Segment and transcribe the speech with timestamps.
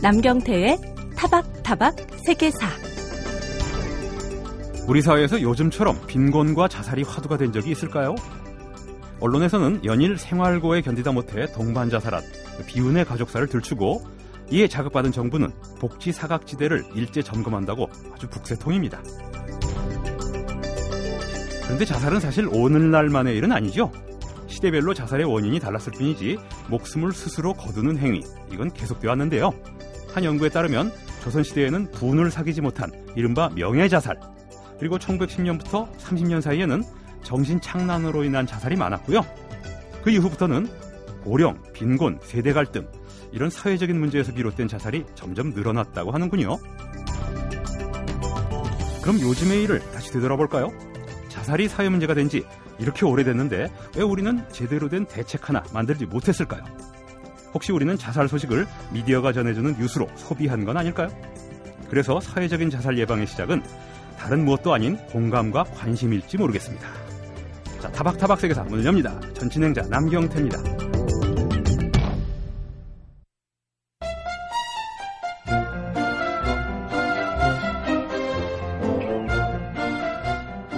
[0.00, 0.78] 남경태의
[1.16, 2.68] 타박타박 세계사
[4.86, 8.14] 우리 사회에서 요즘처럼 빈곤과 자살이 화두가 된 적이 있을까요?
[9.18, 12.22] 언론에서는 연일 생활고에 견디다 못해 동반 자살한
[12.68, 14.04] 비운의 가족사를 들추고
[14.52, 19.02] 이에 자극받은 정부는 복지 사각지대를 일제 점검한다고 아주 북새통입니다.
[21.64, 23.90] 그런데 자살은 사실 오늘날만의 일은 아니죠.
[24.46, 26.38] 시대별로 자살의 원인이 달랐을 뿐이지
[26.70, 29.52] 목숨을 스스로 거두는 행위 이건 계속되어 왔는데요.
[30.12, 34.18] 한 연구에 따르면 조선시대에는 분을 사귀지 못한 이른바 명예자살
[34.78, 36.82] 그리고 1910년부터 30년 사이에는
[37.22, 39.22] 정신착란으로 인한 자살이 많았고요.
[40.02, 40.68] 그 이후부터는
[41.24, 42.86] 고령, 빈곤, 세대 갈등
[43.32, 46.56] 이런 사회적인 문제에서 비롯된 자살이 점점 늘어났다고 하는군요.
[49.02, 50.68] 그럼 요즘의 일을 다시 되돌아볼까요?
[51.28, 52.44] 자살이 사회 문제가 된 지
[52.78, 56.62] 이렇게 오래됐는데 왜 우리는 제대로 된 대책 하나 만들지 못했을까요?
[57.54, 61.08] 혹시 우리는 자살 소식을 미디어가 전해주는 뉴스로 소비한 건 아닐까요?
[61.88, 63.62] 그래서 사회적인 자살 예방의 시작은
[64.18, 66.86] 다른 무엇도 아닌 공감과 관심일지 모르겠습니다.
[67.80, 69.18] 자, 타박타박 세계사 문을 엽니다.
[69.34, 70.58] 전 진행자 남경태입니다.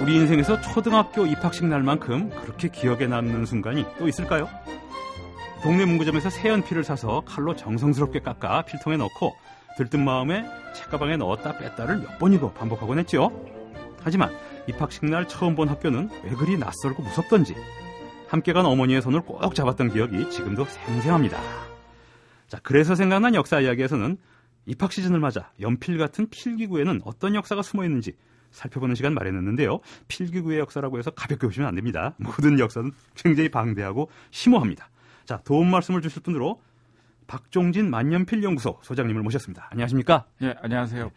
[0.01, 4.49] 우리 인생에서 초등학교 입학식 날만큼 그렇게 기억에 남는 순간이 또 있을까요?
[5.63, 9.35] 동네 문구점에서 새 연필을 사서 칼로 정성스럽게 깎아 필통에 넣고
[9.77, 13.31] 들뜬 마음에 책가방에 넣었다 뺐다를 몇 번이고 반복하곤 했죠.
[14.01, 14.31] 하지만
[14.67, 17.55] 입학식 날 처음 본 학교는 왜 그리 낯설고 무섭던지
[18.27, 21.39] 함께 간 어머니의 손을 꼭 잡았던 기억이 지금도 생생합니다.
[22.47, 24.17] 자, 그래서 생각난 역사 이야기에서는
[24.65, 28.13] 입학 시즌을 맞아 연필 같은 필기구에는 어떤 역사가 숨어 있는지
[28.49, 29.79] 살펴보는 시간 마련했는데요.
[30.07, 32.15] 필기구의 역사라고 해서 가볍게 보시면 안 됩니다.
[32.17, 34.90] 모든 역사는 굉장히 방대하고 심오합니다.
[35.25, 36.61] 자, 도움 말씀을 주실 분으로
[37.27, 39.67] 박종진 만년필 연구소 소장님을 모셨습니다.
[39.71, 40.25] 안녕하십니까?
[40.41, 41.11] 예, 안녕하세요.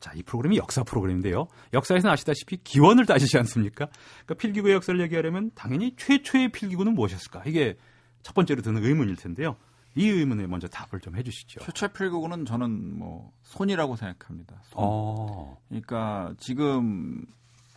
[0.00, 1.46] 자, 이 프로그램이 역사 프로그램인데요.
[1.72, 3.86] 역사에서는 아시다시피 기원을 따지지 않습니까?
[4.26, 7.44] 그러니까 필기구의 역사를 얘기하려면 당연히 최초의 필기구는 무엇이었을까?
[7.46, 7.76] 이게
[8.22, 9.56] 첫 번째로 드는 의문일 텐데요.
[9.94, 11.60] 이 의문에 먼저 답을 좀 해주시죠.
[11.60, 14.56] 최초 필기구는 저는 뭐 손이라고 생각합니다.
[14.64, 14.84] 손.
[14.84, 15.56] 어.
[15.68, 17.24] 그러니까 지금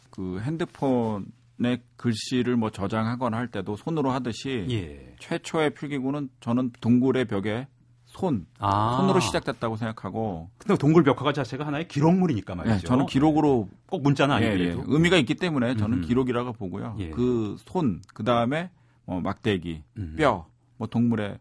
[0.09, 1.27] 그 핸드폰
[1.66, 5.16] 에 글씨를 뭐 저장하거나 할 때도 손으로 하듯이 예.
[5.19, 7.68] 최초의 필기구는 저는 동굴의 벽에
[8.06, 8.97] 손 아.
[8.97, 12.75] 손으로 시작됐다고 생각하고 근데 동굴 벽화가 자체가 하나의 기록물이니까 말이죠.
[12.75, 16.01] 예, 저는 기록으로 꼭 문자는 예, 예, 아니더라도 의미가 있기 때문에 저는 음.
[16.01, 16.95] 기록이라고 보고요.
[17.00, 17.09] 예.
[17.09, 18.69] 그 손, 그 다음에
[19.06, 20.16] 뭐 막대기, 음.
[20.18, 20.47] 뼈,
[20.78, 21.38] 뭐 동물의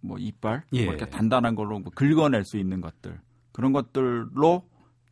[0.00, 0.84] 뭐 이빨, 예.
[0.84, 3.20] 뭐 이렇게 단단한 걸로 뭐 긁어낼 수 있는 것들
[3.52, 4.64] 그런 것들로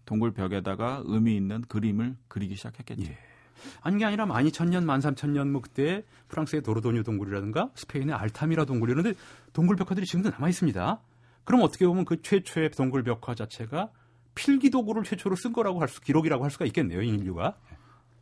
[0.05, 3.13] 동굴 벽에다가 의미 있는 그림을 그리기 시작했겠죠.
[3.65, 3.71] 예.
[3.83, 9.15] 아니 게 아니라 12,000년, 13,000년 뭐 그때 프랑스의 도르도뉴 동굴이라든가 스페인의 알타미라 동굴 이런데
[9.53, 11.01] 동굴 벽화들이 지금도 남아 있습니다.
[11.45, 13.91] 그럼 어떻게 보면 그 최초의 동굴 벽화 자체가
[14.35, 17.55] 필기 도구를 최초로 쓴 거라고 할 수, 기록이라고 할 수가 있겠네요, 인류가.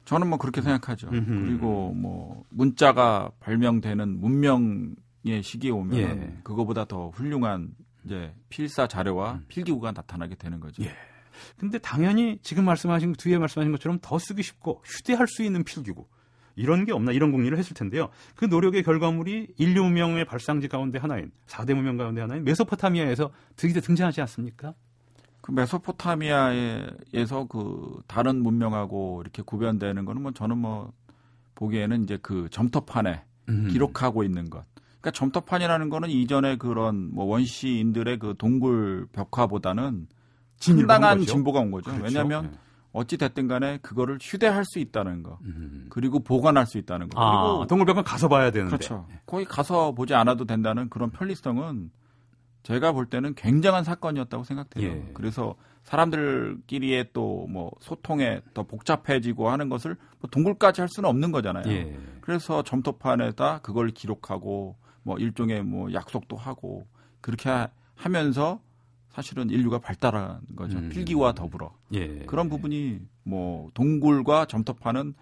[0.05, 1.09] 저는 뭐 그렇게 생각하죠.
[1.09, 1.47] 음흠.
[1.47, 6.39] 그리고 뭐 문자가 발명되는 문명의 시기에 오면 예.
[6.43, 10.83] 그거보다 더 훌륭한 이제 필사 자료와 필기구가 나타나게 되는 거죠.
[10.83, 10.87] 음.
[10.87, 11.12] 예.
[11.59, 16.07] 근데 당연히 지금 말씀하신 뒤에 말씀하신 것처럼 더 쓰기 쉽고 휴대할 수 있는 필기구
[16.57, 18.11] 이런 게 없나 이런 공리를 했을 텐데요.
[18.37, 24.21] 그 노력의 결과물이 인류 문명의 발상지 가운데 하나인 4대 문명 가운데 하나인 메소포타미아에서 드디어 등장하지
[24.23, 24.75] 않습니까?
[25.41, 30.93] 그 메소포타미아에서 그 다른 문명하고 이렇게 구별되는 거는 뭐 저는 뭐
[31.57, 33.69] 보기에는 이제 그 점토판에 음.
[33.71, 34.65] 기록하고 있는 것.
[35.01, 40.07] 그러니까 점토판이라는 거는 이전에 그런 뭐 원시인들의 그 동굴 벽화보다는
[41.21, 41.33] 거죠.
[41.33, 41.91] 진보가 온 거죠.
[41.91, 42.05] 그렇죠.
[42.05, 42.59] 왜냐하면 네.
[42.93, 45.39] 어찌 됐든 간에 그거를 휴대할 수 있다는 거.
[45.45, 45.87] 음.
[45.89, 47.21] 그리고 보관할 수 있다는 거.
[47.21, 48.77] 아, 그리고 동굴벽은 가서 봐야 되는데.
[48.77, 49.07] 그렇죠.
[49.27, 51.91] 거기 가서 보지 않아도 된다는 그런 편리성은
[52.65, 54.89] 제가 볼 때는 굉장한 사건이었다고 생각돼요.
[54.89, 55.11] 예.
[55.15, 61.65] 그래서 사람들끼리의 또 뭐 소통에 더 복잡해지고 하는 것을 뭐 동굴까지 할 수는 없는 거잖아요.
[61.67, 61.99] 예.
[62.21, 66.87] 그래서 점토판에다 그걸 기록하고 뭐 일종의 뭐 약속도 하고
[67.21, 68.61] 그렇게 하- 하면서
[69.13, 70.79] 사실은 인류가 발달한 거죠.
[70.79, 70.89] 음.
[70.89, 71.75] 필기와 더불어.
[71.93, 72.21] 예.
[72.27, 75.15] 그런 부분이 뭐 동굴과 점토판은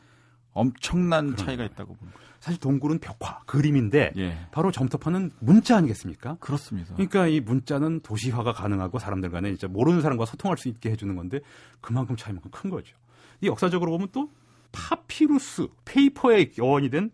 [0.52, 2.18] 엄청난 차이가 있다고 봅니다.
[2.40, 4.38] 사실 동굴은 벽화, 그림인데 예.
[4.50, 6.36] 바로 점토판은 문자 아니겠습니까?
[6.40, 6.94] 그렇습니다.
[6.94, 11.40] 그러니까 이 문자는 도시화가 가능하고 사람들 간에 진짜 모르는 사람과 소통할 수 있게 해주는 건데
[11.80, 12.96] 그만큼 차이만큼 큰 거죠.
[13.42, 14.30] 이 역사적으로 보면 또
[14.72, 17.10] 파피루스, 페이퍼의 여원이 된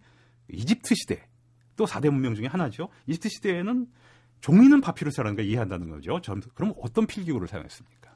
[0.52, 1.26] 이집트 시대
[1.76, 2.88] 또 4대 문명 중에 하나죠.
[3.06, 3.87] 이집트 시대에는
[4.40, 6.20] 종이는 파피루스라는 걸 이해한다는 거죠.
[6.20, 8.10] 점- 그럼 어떤 필기구를 사용했습니까?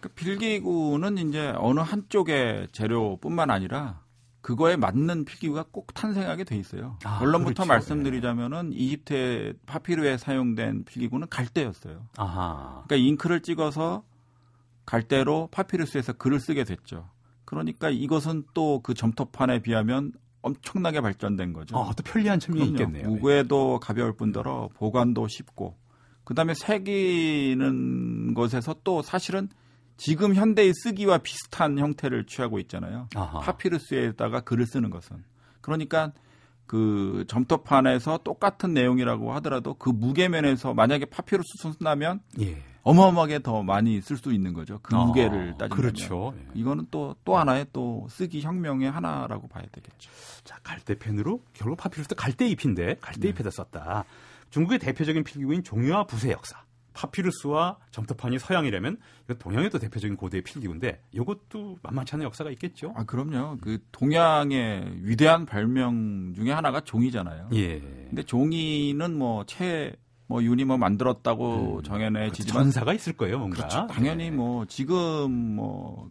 [0.00, 4.00] 그 필기구는 이제 어느 한쪽의 재료뿐만 아니라
[4.40, 6.96] 그거에 맞는 필기구가 꼭 탄생하게 돼 있어요.
[7.04, 7.68] 아, 결론부터 그렇죠.
[7.68, 12.06] 말씀드리자면은 이집트 파피루에 사용된 필기구는 갈대였어요.
[12.16, 12.82] 아하.
[12.86, 14.02] 그러니까 잉크를 찍어서
[14.86, 17.08] 갈대로 파피루스에서 글을 쓰게 됐죠.
[17.44, 21.76] 그러니까 이것은 또 그 점토판에 비하면 엄청나게 발전된 거죠.
[21.76, 22.70] 어, 또 편리한 측면이.
[22.70, 23.08] 있겠네요.
[23.08, 25.76] 무게도 가벼울 뿐더러 보관도 쉽고
[26.24, 29.48] 그다음에 새기는 것에서 또 사실은
[29.96, 33.08] 지금 현대의 쓰기와 비슷한 형태를 취하고 있잖아요.
[33.14, 33.40] 아하.
[33.40, 35.24] 파피루스에다가 글을 쓰는 것은
[35.60, 36.12] 그러니까
[36.66, 42.62] 그 점토판에서 똑같은 내용이라고 하더라도 그 무게면에서 만약에 파피루스 쓴다면 예.
[42.82, 44.78] 어마어마하게 더 많이 쓸 수 있는 거죠.
[44.82, 46.34] 그 아, 무게를 따지면 그렇죠.
[46.36, 46.46] 예.
[46.54, 50.10] 이거는 또또 하나의 또 쓰기 혁명의 하나라고 봐야 되겠죠.
[50.44, 53.56] 자, 갈대펜으로 결국 파피루스도 갈대잎인데 갈대잎에다 네.
[53.56, 54.04] 썼다.
[54.50, 56.62] 중국의 대표적인 필기구인 종이와 붓의 역사.
[56.92, 62.92] 파피루스와 점토판이 서양이라면 이거 동양의 또 대표적인 고대의 필기구인데 이것도 만만치 않은 역사가 있겠죠.
[62.96, 63.58] 아 그럼요.
[63.60, 67.50] 그 동양의 위대한 발명 중에 하나가 종이잖아요.
[67.52, 67.78] 예.
[67.80, 69.94] 근데 종이는 뭐 채
[70.30, 73.56] 뭐 윤이 뭐 만들었다고 음, 정해내지만 전사가 있을 거예요, 뭔가.
[73.56, 73.88] 그렇죠.
[73.88, 74.30] 당연히 예.
[74.30, 76.08] 뭐 지금 뭐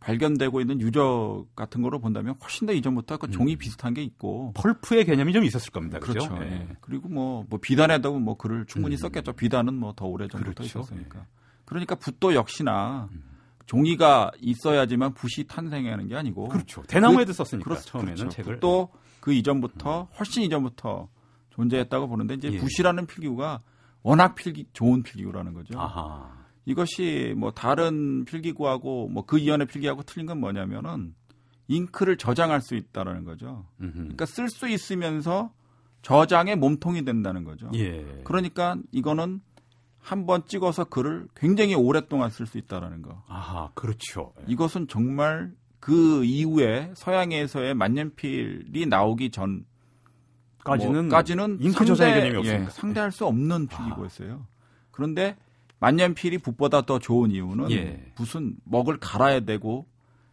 [0.00, 3.58] 발견되고 있는 유적 같은 거로 본다면 훨씬 더 이전부터 그 종이 음.
[3.58, 6.00] 비슷한 게 있고 펄프의 개념이 좀 있었을 겁니다.
[6.00, 6.28] 그렇죠.
[6.28, 6.44] 그렇죠.
[6.44, 6.50] 예.
[6.54, 6.68] 예.
[6.80, 8.98] 그리고 뭐, 뭐 비단에도 뭐 글을 충분히 음.
[8.98, 9.34] 썼겠죠.
[9.34, 10.80] 비단은 뭐 더 오래 전부터 그렇죠.
[10.80, 11.24] 있었으니까.
[11.64, 13.22] 그러니까 붓도 역시나 음.
[13.66, 16.82] 종이가 있어야지만 붓이 탄생하는 게 아니고 그렇죠.
[16.88, 18.30] 대나무에도 썼으니까 그렇- 처음에는 그렇죠.
[18.36, 18.58] 책을.
[18.58, 18.88] 또
[19.20, 21.06] 그 이전부터 훨씬 이전부터
[21.52, 22.58] 존재했다고 보는데 이제 예.
[22.58, 23.60] 붓이라는 필기구가
[24.02, 25.78] 워낙 필기 좋은 필기구라는 거죠.
[25.78, 26.30] 아하.
[26.64, 31.14] 이것이 뭐 다른 필기구하고 뭐 그 이전의 필기하고 틀린 건 뭐냐면은
[31.68, 33.66] 잉크를 저장할 수 있다라는 거죠.
[33.80, 33.92] 음흠.
[33.94, 35.52] 그러니까 쓸 수 있으면서
[36.02, 37.70] 저장의 몸통이 된다는 거죠.
[37.74, 38.04] 예.
[38.24, 39.40] 그러니까 이거는
[40.00, 43.22] 한 번 찍어서 글을 굉장히 오랫동안 쓸 수 있다라는 거.
[43.28, 44.32] 아하, 그렇죠.
[44.40, 44.44] 예.
[44.48, 49.64] 이것은 정말 그 이후에 서양에서의 만년필이 나오기 전
[50.64, 52.64] 까지는 뭐, 까지는 잉크 저장의 상대- 개념이 없으니까.
[52.64, 54.46] 예, 상대할 수 없는 필기구였어요.
[54.90, 55.36] 그런데
[55.80, 58.12] 만년필이 붓보다 더 좋은 이유는 예.
[58.14, 59.86] 붓은 먹을 갈아야 되고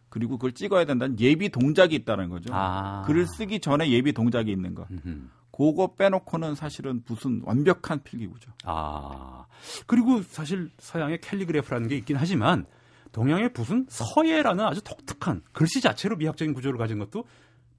[0.08, 2.50] 그리고 그걸 찍어야 된다는 예비 동작이 있다는 거죠.
[2.52, 3.02] 아.
[3.06, 4.86] 글을 쓰기 전에 예비 동작이 있는 거.
[4.90, 5.22] 음흠.
[5.52, 8.50] 그거 빼놓고는 사실은 붓은 완벽한 필기구죠.
[8.64, 9.44] 아.
[9.86, 12.64] 그리고 사실 서양의 캘리그래프라는 게 있긴 하지만
[13.12, 17.24] 동양의 붓은 서예라는 아주 독특한 글씨 자체로 미학적인 구조를 가진 것도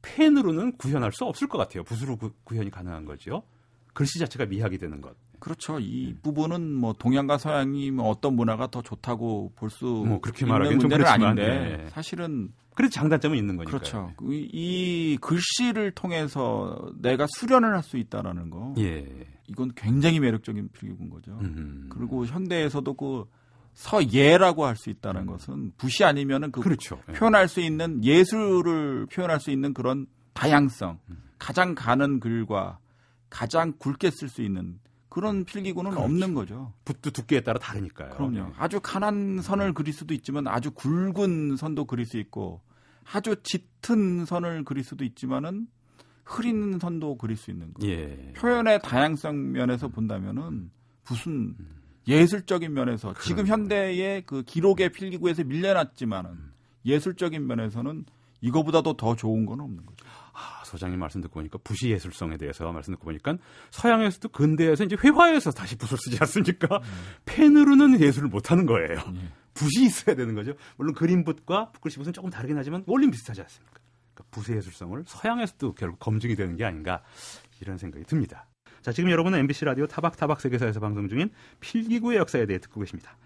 [0.01, 1.83] 펜으로는 구현할 수 없을 것 같아요.
[1.83, 3.44] 붓으로 구, 구현이 가능한 거죠.
[3.94, 5.15] 글씨 자체가 미학이 되는 것.
[5.39, 5.80] 그렇죠.
[5.80, 10.89] 이 부분은 뭐 동양과 서양이 뭐 어떤 문화가 더 좋다고 볼수 뭐 그렇게 말하기는 좀
[10.89, 11.89] 문제는 그렇지만, 아닌데 예.
[11.89, 13.71] 사실은 그래도 장단점은 있는 거니까.
[13.71, 14.13] 그렇죠.
[14.21, 19.27] 이, 이 글씨를 통해서 내가 수련을 할 수 있다라는 거 예.
[19.47, 21.31] 이건 굉장히 매력적인 필기구인 거죠.
[21.42, 21.89] 음.
[21.92, 23.25] 그리고 현대에서도 그
[23.73, 27.01] 서예라고 할 수 있다는 것은 붓이 아니면은 그 그렇죠.
[27.09, 27.13] 예.
[27.13, 31.23] 표현할 수 있는 예술을 표현할 수 있는 그런 다양성, 음.
[31.39, 32.79] 가장 가는 글과
[33.29, 34.79] 가장 굵게 쓸 수 있는
[35.09, 36.06] 그런 필기구는 그렇죠.
[36.06, 36.73] 없는 거죠.
[36.85, 38.12] 붓도 두께에 따라 다르니까요.
[38.12, 38.38] 그럼요.
[38.38, 38.53] 예.
[38.57, 42.62] 아주 가난 선을 그릴 수도 있지만 아주 굵은 선도 그릴 수 있고
[43.12, 45.68] 아주 짙은 선을 그릴 수도 있지만은
[46.23, 47.85] 흐린 선도 그릴 수 있는 거.
[47.88, 48.31] 예.
[48.38, 50.71] 표현의 다양성 면에서 본다면은
[51.07, 51.56] 무슨
[52.11, 53.53] 예술적인 면에서 지금 그러네요.
[53.53, 56.51] 현대의 그 기록의 필기구에서 밀려났지만은
[56.85, 58.05] 예술적인 면에서는
[58.41, 60.05] 이거보다도 더 좋은 건 없는 거죠.
[60.33, 63.37] 아, 소장님 말씀 듣고 보니까 붓이 예술성에 대해서 말씀 듣고 보니까
[63.69, 66.81] 서양에서도 근대에서 이제 회화에서 다시 붓을 쓰지 않습니까?
[67.25, 68.97] 펜으로는 예술을 못 하는 거예요.
[69.53, 70.53] 붓이 있어야 되는 거죠.
[70.77, 73.80] 물론 그림붓과 붓글씨 붓은 조금 다르긴 하지만 원리는 비슷하지 않습니까?
[74.13, 77.03] 그러니까 붓의 예술성을 서양에서도 결국 검증이 되는 게 아닌가
[77.59, 78.47] 이런 생각이 듭니다.
[78.81, 83.18] 자, 지금 여러분은 MBC 라디오 타박타박 세계사에서 방송 중인 필기구의 역사에 대해 듣고 계십니다.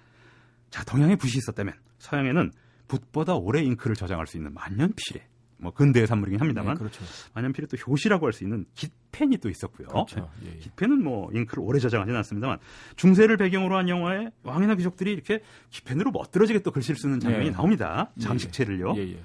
[0.69, 2.51] 자, 동양에 붓이 있었다면 서양에는
[2.87, 5.25] 붓보다 오래 잉크를 저장할 수 있는 만년필에
[5.57, 7.03] 뭐 근대의 산물이긴 합니다만 네, 그렇죠.
[7.33, 9.87] 만년필에 또 효시라고 할 수 있는 깃펜이 또 있었고요.
[9.87, 10.29] 그렇죠.
[10.43, 10.57] 예, 예.
[10.57, 12.59] 깃펜은 뭐 잉크를 오래 저장하지는 않습니다만
[12.97, 17.51] 중세를 배경으로 한 영화에 왕이나 귀족들이 이렇게 깃펜으로 멋들어지게 또 글씨를 쓰는 장면이 예.
[17.51, 18.11] 나옵니다.
[18.17, 18.95] 예, 장식체를요.
[18.97, 19.19] 예, 예.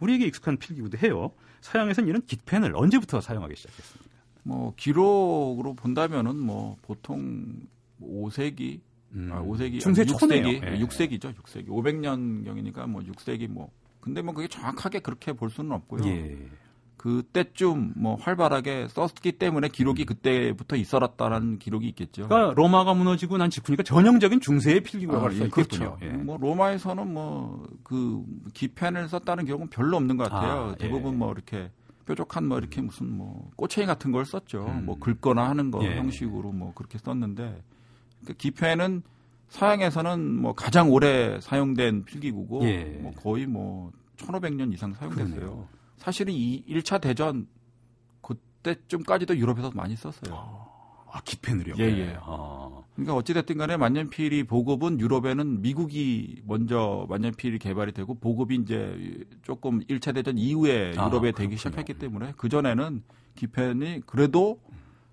[0.00, 1.32] 우리에게 익숙한 필기구도 해요.
[1.60, 4.15] 서양에서는 이런 깃펜을 언제부터 사용하기 시작했습니까?
[4.46, 7.46] 뭐 기록으로 본다면은 뭐 보통
[8.00, 8.80] 5세기
[9.12, 10.04] 음, 아, 5세기 중세.
[10.04, 10.78] 6세기, 예.
[10.78, 11.34] 6세기죠.
[11.34, 11.68] 6세기.
[11.68, 16.06] 500년 경이니까 뭐 6세기 뭐 근데 뭐 그게 정확하게 그렇게 볼 수는 없고요.
[16.06, 16.38] 예.
[16.96, 22.22] 그때쯤 뭐 활발하게 썼기 때문에 기록이 그때부터 있었다라는 기록이 있겠죠.
[22.22, 22.28] 음.
[22.28, 25.96] 그러니까 로마가 무너지고 난 직후니까 전형적인 중세의 필기구라고 할수 예, 있겠군요.
[25.96, 25.98] 그렇죠.
[26.02, 26.10] 예.
[26.16, 30.70] 뭐 로마에서는 뭐 그 기펜을 썼다는 기록은 별로 없는 것 같아요.
[30.70, 31.16] 아, 대부분 예.
[31.18, 31.70] 뭐 이렇게
[32.06, 34.64] 뾰족한 뭐 이렇게 무슨 뭐 꼬챙이 같은 걸 썼죠.
[34.66, 34.86] 음.
[34.86, 35.96] 뭐 긁거나 하는 거 예.
[35.96, 37.62] 형식으로 뭐 그렇게 썼는데
[38.24, 39.02] 그 기펜은
[39.48, 42.84] 서양에서는 뭐 가장 오래 사용된 필기구고 예.
[43.00, 45.34] 뭐 거의 뭐 1500년 이상 사용됐어요.
[45.34, 45.68] 그러네요.
[45.98, 47.46] 사실은 이 1차 대전
[48.22, 50.34] 그때쯤까지도 유럽에서 많이 썼어요.
[50.34, 50.65] 아,
[51.24, 51.74] 기펜을요?
[51.78, 52.18] 예, 예.
[52.20, 52.82] 아.
[52.94, 60.14] 그러니까 어찌됐든 간에 만년필이 보급은 유럽에는 미국이 먼저 만년필이 개발이 되고 보급이 이제 조금 1차
[60.14, 61.32] 대전 이후에 아, 유럽에 그렇군요.
[61.32, 63.02] 되기 시작했기 때문에 그전에는
[63.34, 64.58] 기펜이 그래도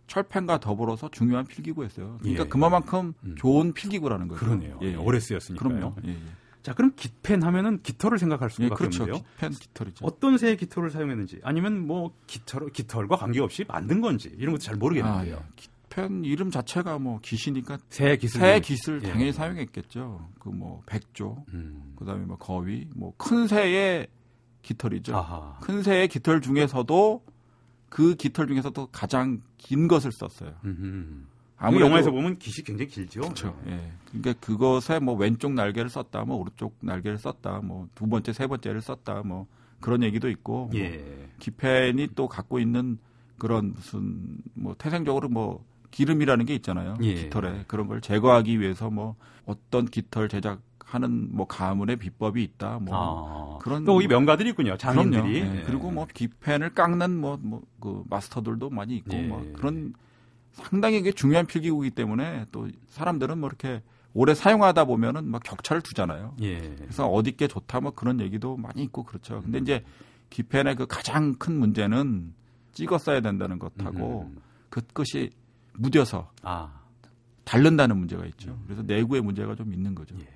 [0.08, 2.20] 철펜과 더불어서 중요한 필기구였어요.
[2.22, 2.48] 그러니까 예.
[2.48, 3.36] 그만큼 음.
[3.38, 4.46] 좋은 필기구라는 거죠.
[4.46, 4.80] 그러네요.
[4.82, 4.96] 예, 예.
[4.96, 5.70] 오래 쓰였으니까요.
[5.70, 5.96] 그럼요.
[6.06, 6.18] 예, 예.
[6.62, 9.04] 자, 그럼 깃펜 하면은 깃털을 생각할 예, 수밖에 그렇죠.
[9.04, 9.26] 없는데요.
[9.38, 10.06] 펜 깃털이죠.
[10.06, 15.36] 어떤 새의 깃털을 사용했는지 아니면 뭐 깃털 깃털과 관계없이 만든 건지 이런 것도 잘 모르겠는데요.
[15.36, 15.73] 아, 예.
[15.94, 19.10] 깃펜 이름 자체가 뭐 깃이니까 새 깃을 새 깃을 예.
[19.10, 20.30] 당연히 사용했겠죠.
[20.40, 21.94] 그 뭐 백조, 음.
[21.96, 24.08] 그다음에 뭐 거위, 뭐 큰 새의
[24.62, 25.16] 깃털이죠.
[25.16, 25.58] 아하.
[25.62, 27.24] 큰 새의 깃털 중에서도
[27.90, 30.54] 그 깃털 중에서도 가장 긴 것을 썼어요.
[30.66, 31.28] 음.
[31.58, 33.22] 아무래도 영화에서 보면 깃이 굉장히 길죠.
[33.22, 33.58] 그렇죠.
[33.68, 33.92] 예.
[34.10, 38.82] 그러니까 그것에 뭐 왼쪽 날개를 썼다, 뭐 오른쪽 날개를 썼다, 뭐 두 번째, 세 번째를
[38.82, 39.48] 썼다, 뭐
[39.80, 40.68] 그런 얘기도 있고.
[40.68, 41.30] 뭐 예.
[41.40, 42.98] 기펜이 또 갖고 있는
[43.38, 46.96] 그런 무슨 뭐 태생적으로 뭐 기름이라는 게 있잖아요.
[47.04, 47.14] 예.
[47.14, 52.80] 깃털에 그런 걸 제거하기 위해서 뭐 어떤 깃털 제작 하는 뭐 가문의 비법이 있다.
[52.80, 53.58] 뭐 아.
[53.60, 54.76] 그런 또이 명가들이 있군요.
[54.78, 55.36] 장인들이.
[55.36, 55.60] 예.
[55.60, 55.64] 예.
[55.64, 59.28] 그리고 뭐 기펜을 깎는 뭐 뭐 그 마스터들도 많이 있고 예.
[59.28, 59.94] 뭐 그런
[60.54, 63.82] 상당히 이게 중요한 필기구이기 때문에 또 사람들은 뭐 이렇게
[64.14, 66.36] 오래 사용하다 보면은 막 격차를 두잖아요.
[66.42, 66.60] 예.
[66.78, 69.42] 그래서 어디 게 좋다 뭐 그런 얘기도 많이 있고 그렇죠.
[69.42, 69.84] 근데 이제
[70.30, 72.34] 기펜의 그 가장 큰 문제는
[72.72, 74.38] 찍어 써야 된다는 것하고 음.
[74.70, 75.30] 그 끝이
[75.78, 76.82] 무뎌서 아.
[77.46, 78.58] 닳는다는 문제가 있죠.
[78.66, 80.16] 그래서 내구의 문제가 좀 있는 거죠.
[80.20, 80.28] 예.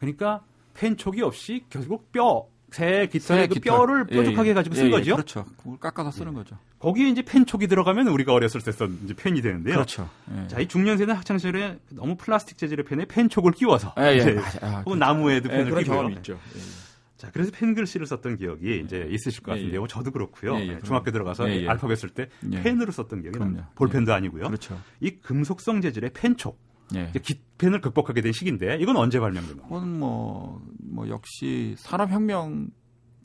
[0.00, 0.42] 그러니까
[0.74, 3.78] 펜촉이 없이 결국 뼈, 새 깃털의 새그 깃털.
[3.78, 4.50] 뼈를 예, 뾰족하게 예.
[4.50, 5.14] 해가지고 쓴 예, 예, 거죠.
[5.14, 5.44] 그렇죠.
[5.56, 6.58] 그걸 깎아서 쓰는 거죠.
[6.78, 9.74] 거기에 이제 펜촉이 들어가면 우리가 어렸을 때썼 이제 펜이 되는데요.
[9.74, 10.08] 그렇죠.
[10.36, 10.46] 예.
[10.48, 14.40] 자, 이 중년세는 학창 시절에 너무 플라스틱 재질의 펜에 펜촉을 끼워서 예, 예, 맞아요.
[14.62, 15.96] 아, 혹은 나무에도 예, 펜을 그런 끼고요.
[15.96, 16.38] 경험이 있죠.
[17.18, 17.26] 예.
[17.26, 19.82] 자, 그래서 펜 글씨를 썼던 기억이 이제 있으실 것 예, 같은데요.
[19.82, 19.86] 예.
[19.88, 20.54] 저도 그렇고요.
[20.56, 21.68] 예, 예, 네, 중학교 들어가서 예, 예.
[21.68, 22.62] 알파벳 쓸때 예.
[22.62, 23.38] 펜으로 썼던 기억이.
[23.38, 23.70] 납니다.
[23.74, 24.44] 볼펜도 아니고요.
[24.44, 24.80] 그렇죠.
[25.00, 26.58] 이 금속성 재질의 펜촉,
[26.94, 27.12] 예.
[27.20, 29.68] 깃펜을 극복하게 된 시기인데 이건 언제 발명된 겁니까?
[29.68, 32.70] 그건 뭐, 뭐 역시 산업혁명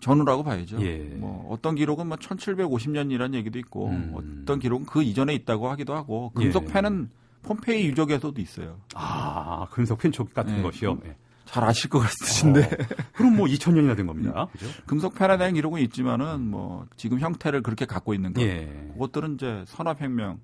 [0.02, 0.82] 전후라고 봐야죠.
[0.82, 0.98] 예.
[0.98, 4.12] 뭐 어떤 기록은 뭐 1750년이라는 얘기도 있고 음.
[4.16, 6.74] 어떤 기록은 그 이전에 있다고 하기도 하고 금속 예.
[6.74, 7.10] 펜은
[7.44, 8.80] 폼페이 유적에서도 있어요.
[8.96, 10.62] 아, 금속 펜촉 같은 예.
[10.62, 11.00] 것이요.
[11.06, 11.16] 예.
[11.46, 14.48] 잘 아실 것 같으신데 어, 그럼 뭐 2000년이나 된 겁니다.
[14.54, 14.68] 그죠?
[14.86, 18.90] 금속 대한 기록은 있지만은 뭐 지금 형태를 그렇게 갖고 있는 것 예.
[18.94, 20.40] 그것들은 이제 산업혁명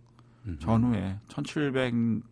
[0.45, 0.57] 음.
[0.59, 2.23] 전후에 1750년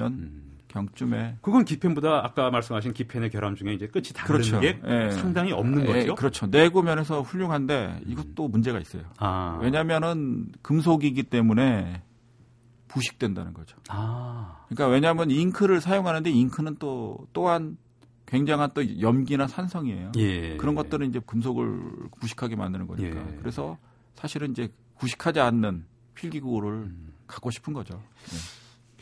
[0.00, 0.50] 음.
[0.68, 4.60] 경쯤에 그건 기펜보다 아까 말씀하신 기펜의 결함 중에 이제 끝이 다른 그렇죠.
[4.60, 5.10] 게 예.
[5.10, 6.14] 상당히 없는 예, 거죠.
[6.14, 6.46] 그렇죠.
[6.50, 9.02] 내구 면에서 훌륭한데 이것도 문제가 있어요.
[9.18, 9.58] 아.
[9.60, 12.02] 왜냐하면은 금속이기 때문에
[12.90, 13.76] 부식된다는 거죠.
[13.88, 14.64] 아.
[14.68, 17.76] 그러니까 왜냐하면 잉크를 사용하는데 잉크는 또 또한
[18.26, 20.12] 굉장한 또 염기나 산성이에요.
[20.16, 20.56] 예.
[20.56, 23.20] 그런 것들은 이제 금속을 구식하게 만드는 거니까.
[23.20, 23.36] 예.
[23.38, 23.78] 그래서
[24.14, 27.12] 사실은 이제 구식하지 않는 필기구를 음.
[27.26, 28.00] 갖고 싶은 거죠.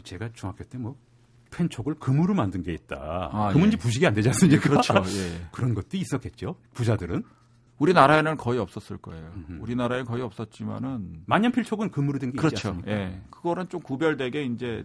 [0.05, 0.97] 제가 중학교 때 뭐
[1.51, 3.31] 펜촉을 금으로 만든 게 있다.
[3.33, 3.69] 아, 금은 예.
[3.69, 4.63] 이제 부식이 안 되지 않습니까?
[4.63, 4.95] 그렇죠.
[4.95, 5.47] 예.
[5.53, 6.57] 그런 것도 있었겠죠.
[6.75, 7.23] 부자들은
[7.79, 9.33] 우리나라에는 거의 없었을 거예요.
[9.37, 9.63] 음흠.
[9.63, 12.69] 우리나라에 거의 없었지만은 만년필촉은 금으로 된게 있지 그렇죠.
[12.69, 12.91] 않습니까?
[12.93, 13.21] 예.
[13.31, 14.85] 그거는 좀 구별되게 이제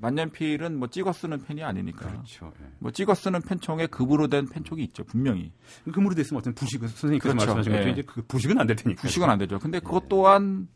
[0.00, 2.08] 만년필은 뭐 찍어 쓰는 펜이 아니니까.
[2.10, 2.52] 그렇죠.
[2.60, 2.66] 예.
[2.78, 5.04] 뭐 찍어 쓰는 펜총에 급으로 된 펜촉이 있죠.
[5.04, 5.52] 분명히.
[5.92, 7.46] 금으로 됐으면 어떤 부식은 선생님께서 그렇죠.
[7.54, 7.92] 말씀하신 것처럼 예.
[7.92, 9.02] 이제 그 부식은 안 될 테니까.
[9.02, 9.58] 부식은 안 되죠.
[9.58, 10.66] 근데 그것 또한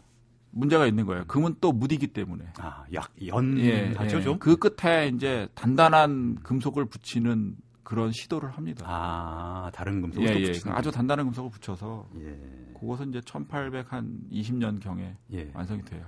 [0.51, 1.25] 문제가 있는 거예요.
[1.27, 2.45] 금은 또 무디기 때문에.
[2.59, 4.23] 아, 약, 연, 예, 하죠, 예.
[4.23, 4.39] 좀?
[4.39, 8.85] 그 끝에 이제 단단한 금속을 붙이는 그런 시도를 합니다.
[8.89, 10.47] 아, 다른 금속을 예, 또 예.
[10.47, 12.37] 붙이는 아주 단단한 금속을 붙여서 예.
[12.81, 15.49] 그것은 이제 1820년 경에 예.
[15.55, 16.05] 완성이 돼요.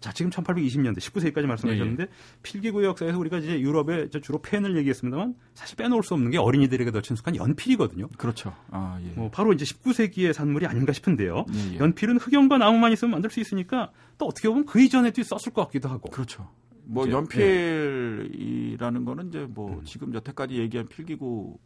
[0.00, 2.08] 자, 지금 1820년대 19세기까지 말씀하셨는데
[2.42, 6.90] 필기구 역사에서 우리가 이제 유럽에 이제 주로 펜을 얘기했습니다만 사실 빼놓을 수 없는 게 어린이들에게
[6.90, 8.08] 더 친숙한 연필이거든요.
[8.18, 8.52] 그렇죠.
[8.70, 9.10] 아, 예.
[9.10, 11.44] 뭐 바로 이제 19세기의 산물이 아닌가 싶은데요.
[11.54, 11.78] 예, 예.
[11.78, 15.88] 연필은 흑연과 나무만 있으면 만들 수 있으니까 또 어떻게 보면 그 이전에도 썼을 것 같기도
[15.88, 16.10] 하고.
[16.10, 16.50] 그렇죠.
[16.90, 19.84] 뭐 이제, 연필이라는 거는 이제 뭐 음.
[19.84, 21.56] 지금 여태까지 얘기한 필기구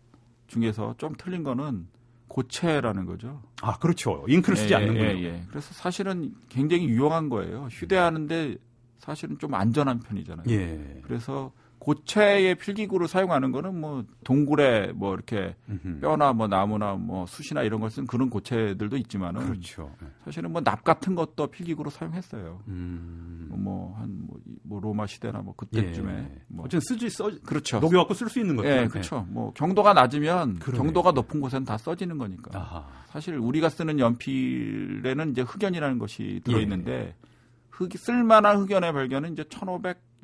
[0.48, 1.88] 중에서 좀 틀린 거는
[2.28, 3.42] 고체라는 거죠.
[3.62, 4.24] 아, 그렇죠.
[4.28, 5.04] 잉크를 쓰지 예, 않는군요.
[5.04, 5.42] 예, 예.
[5.48, 7.68] 그래서 사실은 굉장히 유용한 거예요.
[7.70, 8.56] 휴대하는데
[8.98, 10.44] 사실은 좀 안전한 편이잖아요.
[10.48, 11.00] 예.
[11.04, 11.52] 그래서
[11.84, 15.54] 고체의 필기구를 사용하는 거는 뭐 동굴에 뭐 이렇게.
[16.00, 19.90] 뼈나 뭐 나무나 뭐 숯이나 이런 걸 쓴 그런 고체들도 있지만은 그렇죠.
[20.02, 20.06] 예.
[20.24, 22.62] 사실은 뭐 납 같은 것도 필기구로 사용했어요.
[22.68, 23.48] 음.
[23.50, 26.42] 뭐한 뭐, 뭐 로마 시대나 뭐 그때쯤에 예.
[26.48, 27.80] 뭐 어쨌든 쓰지 써 그렇죠.
[27.80, 28.68] 녹여 갖고 쓸 수 있는 거죠.
[28.68, 29.26] 예, 그렇죠.
[29.28, 30.82] 뭐 경도가 낮으면 그러네요.
[30.82, 32.58] 경도가 높은 곳에는 다 써지는 거니까.
[32.58, 32.86] 아하.
[33.08, 36.62] 사실 우리가 쓰는 연필에는 이제 흑연이라는 것이 들어 예.
[36.62, 37.14] 있는데
[37.70, 39.44] 흑 쓸만한 흑연의 발견은 이제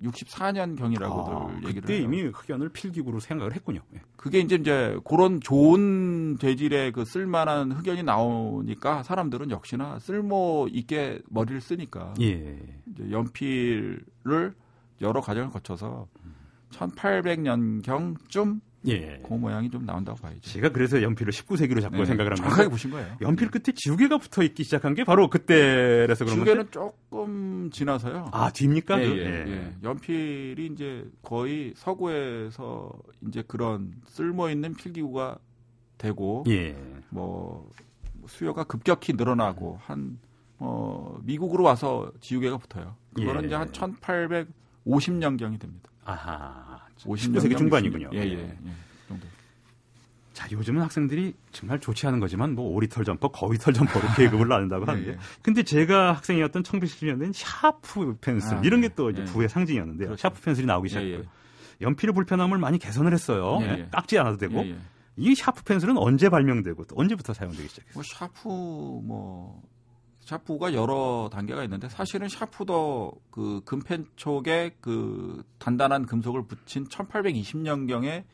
[0.02, 2.04] 64년 경이라고들 아, 얘기를 그때 해요.
[2.04, 3.80] 이미 흑연을 필기구로 생각을 했군요.
[3.95, 4.00] 예.
[4.16, 11.61] 그게 이제 이제 그런 좋은 재질의 그 쓸만한 흑연이 나오니까 사람들은 역시나 쓸모 있게 머리를
[11.61, 12.59] 쓰니까 예.
[12.87, 14.54] 이제 연필을
[15.00, 16.07] 여러 과정을 거쳐서
[16.71, 19.21] 1800년 경쯤 예.
[19.27, 20.41] 그 모양이 좀 나온다고 봐야죠.
[20.41, 22.71] 제가 그래서 연필을 19세기로 자꾸 네, 생각을 정확하게 합니다.
[22.71, 23.17] 보신 거예요.
[23.21, 26.51] 연필 끝에 지우개가 붙어 있기 시작한 게 바로 그때라서 그런 건데.
[26.51, 28.31] 지우개는 조금 지나서요.
[28.33, 29.03] 아, 뒤입니까?
[29.03, 29.17] 예, 그?
[29.19, 29.53] 예, 예.
[29.53, 29.73] 예.
[29.83, 32.93] 연필이 이제 거의 서구에서
[33.29, 35.39] 이제 그런 쓸모 있는 필기구가
[35.99, 36.75] 되고 예.
[37.11, 37.71] 뭐
[38.27, 40.19] 수요가 급격히 늘어나고 한
[40.59, 42.95] 어, 미국으로 와서 지우개가 붙어요.
[43.15, 43.47] 그거는 예.
[43.47, 43.71] 이제 한
[44.87, 45.91] 1850년 경이 됩니다.
[46.05, 46.81] 아하.
[47.05, 48.11] 50년 19세기 중반이군요.
[48.15, 48.37] 예, 예, 예.
[48.37, 49.27] 그 정도.
[50.33, 55.09] 자, 요즘은 학생들이 정말 좋지 않은 거지만 뭐 오리털 점퍼, 거위털 점퍼로 계급을 나눈다고 하는데.
[55.09, 55.19] 예, 예.
[55.43, 59.25] 근데 제가 학생이었던 1970년대는 샤프 펜슬 아, 이런 게 또 이제 예.
[59.27, 60.09] 부의 상징이었는데요.
[60.09, 60.21] 그렇죠.
[60.21, 61.19] 샤프 펜슬이 나오기 예, 시작했고요.
[61.25, 61.85] 예.
[61.85, 63.59] 연필의 불편함을 많이 개선을 했어요.
[63.63, 63.89] 예, 예, 예.
[63.91, 64.57] 깎지 않아도 되고.
[64.65, 64.77] 예, 예.
[65.17, 67.93] 이 샤프 펜슬은 언제 발명되고 또 언제부터 사용되기 시작했어요?
[67.95, 69.63] 뭐 샤프 뭐
[70.31, 78.25] 샤프가 여러 단계가 있는데 사실은 샤프도 그 금펜 촉에 그 단단한 금속을 붙인 1820년 경에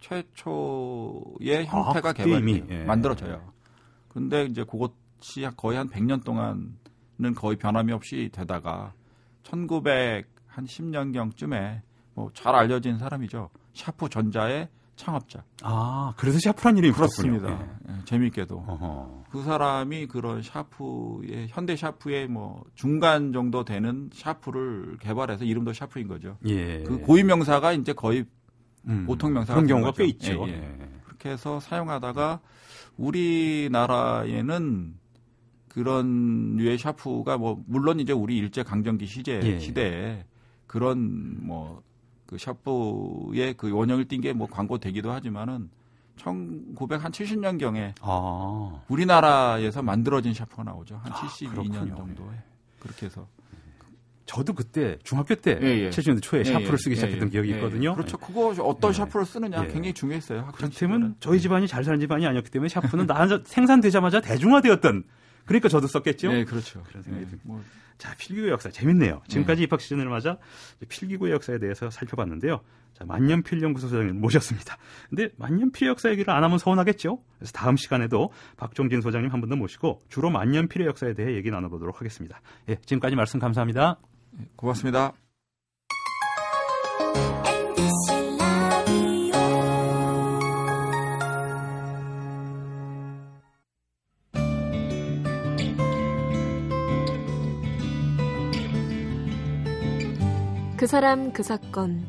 [0.00, 2.64] 최초의 형태가 아, 개발이.
[2.70, 2.84] 예.
[2.84, 3.52] 만들어져요.
[4.08, 8.94] 근데 이제 그것이 거의 한 100년 동안은 거의 변함이 없이 되다가
[9.42, 11.82] 1900 한 10년 경쯤에
[12.14, 13.50] 뭐 잘 알려진 사람이죠.
[13.74, 15.42] 샤프 전자의 창업자.
[15.62, 16.92] 아, 그래서 샤프란 이름이.
[16.94, 17.50] 그렇습니다.
[17.50, 17.92] 예.
[17.92, 18.56] 예, 재미있게도.
[18.66, 19.24] 어허.
[19.30, 26.36] 그 사람이 그런 샤프의 현대 샤프의 뭐 중간 정도 되는 샤프를 개발해서 이름도 샤프인 거죠.
[26.46, 26.82] 예.
[26.84, 28.24] 그 고유 명사가 이제 거의
[28.86, 29.92] 음, 보통 명사가 그런 된 경우가.
[29.96, 30.46] 꽤 있죠.
[30.48, 30.56] 예, 예.
[30.80, 30.88] 예.
[31.04, 32.40] 그렇게 해서 사용하다가
[32.96, 34.94] 우리나라에는
[35.68, 39.58] 그런 류의 샤프가 뭐 물론 이제 우리 일제 강점기 시제 예.
[39.58, 40.24] 시대에
[40.68, 41.82] 그런 뭐
[42.26, 45.68] 그 샤프의 그 원형을 띈 게 뭐 광고 되기도 하지만은
[46.18, 50.96] 1970년 경에 아, 우리나라에서 만들어진 샤프가 나오죠.
[51.02, 51.96] 한 아, 72년 그렇군요.
[51.96, 52.28] 정도에.
[52.80, 53.26] 그렇게 해서.
[54.26, 55.90] 저도 그때 중학교 때 예, 예.
[55.90, 57.94] 70년대 초에 예, 샤프를 예, 쓰기 예, 시작했던 예, 기억이 예, 있거든요.
[57.94, 58.16] 그렇죠.
[58.16, 58.94] 그거 어떤 예.
[58.94, 59.66] 샤프를 쓰느냐 예.
[59.66, 60.40] 굉장히 중요했어요.
[60.46, 61.16] 학창 그렇다면.
[61.20, 65.04] 저희 집안이 잘 사는 집안이 아니었기 때문에 샤프는 나 생산되자마자 대중화되었던
[65.44, 66.32] 그러니까 저도 썼겠죠.
[66.32, 66.82] 네, 그렇죠.
[66.84, 67.44] 그런 생각이 예, 듭니다.
[67.46, 67.60] 뭐,
[67.98, 69.22] 자, 필기구 역사 재밌네요.
[69.28, 69.64] 지금까지 네.
[69.64, 70.36] 입학 시즌을 맞아
[70.88, 72.60] 필기구의 역사에 대해서 살펴봤는데요.
[72.94, 74.76] 자, 만년필 연구소 소장님 모셨습니다.
[75.08, 77.18] 근데 만년필 역사 얘기를 안 하면 서운하겠죠?
[77.38, 82.00] 그래서 다음 시간에도 박종진 소장님 한 번 더 모시고 주로 만년필의 역사에 대해 얘기 나눠보도록
[82.00, 82.40] 하겠습니다.
[82.68, 83.98] 예, 지금까지 말씀 감사합니다.
[84.40, 85.23] 예, 고맙습니다.
[100.94, 102.06] 사람 그 사건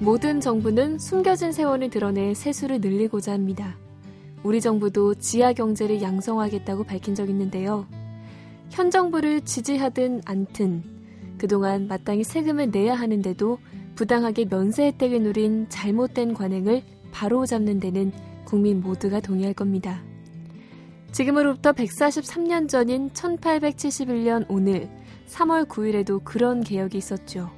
[0.00, 3.76] 모든 정부는 숨겨진 세원을 드러내 세수를 늘리고자 합니다.
[4.42, 7.86] 우리 정부도 지하 경제를 양성하겠다고 밝힌 적 있는데요.
[8.70, 13.58] 현 정부를 지지하든 않든 그동안 마땅히 세금을 내야 하는데도
[13.94, 18.12] 부당하게 면세 혜택을 누린 잘못된 관행을 바로잡는 데는
[18.44, 20.02] 국민 모두가 동의할 겁니다.
[21.12, 24.90] 지금으로부터 143년 전인 1871년 오늘
[25.28, 27.50] 3월 9일에도 그런 개혁이 있었죠.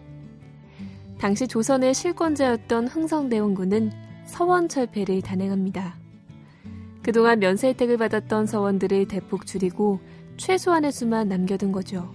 [1.18, 3.90] 당시 조선의 실권자였던 흥성대원군은
[4.26, 5.98] 서원 철폐를 단행합니다.
[7.02, 9.98] 그동안 면세 혜택을 받았던 서원들을 대폭 줄이고
[10.36, 12.14] 최소한의 수만 남겨둔 거죠.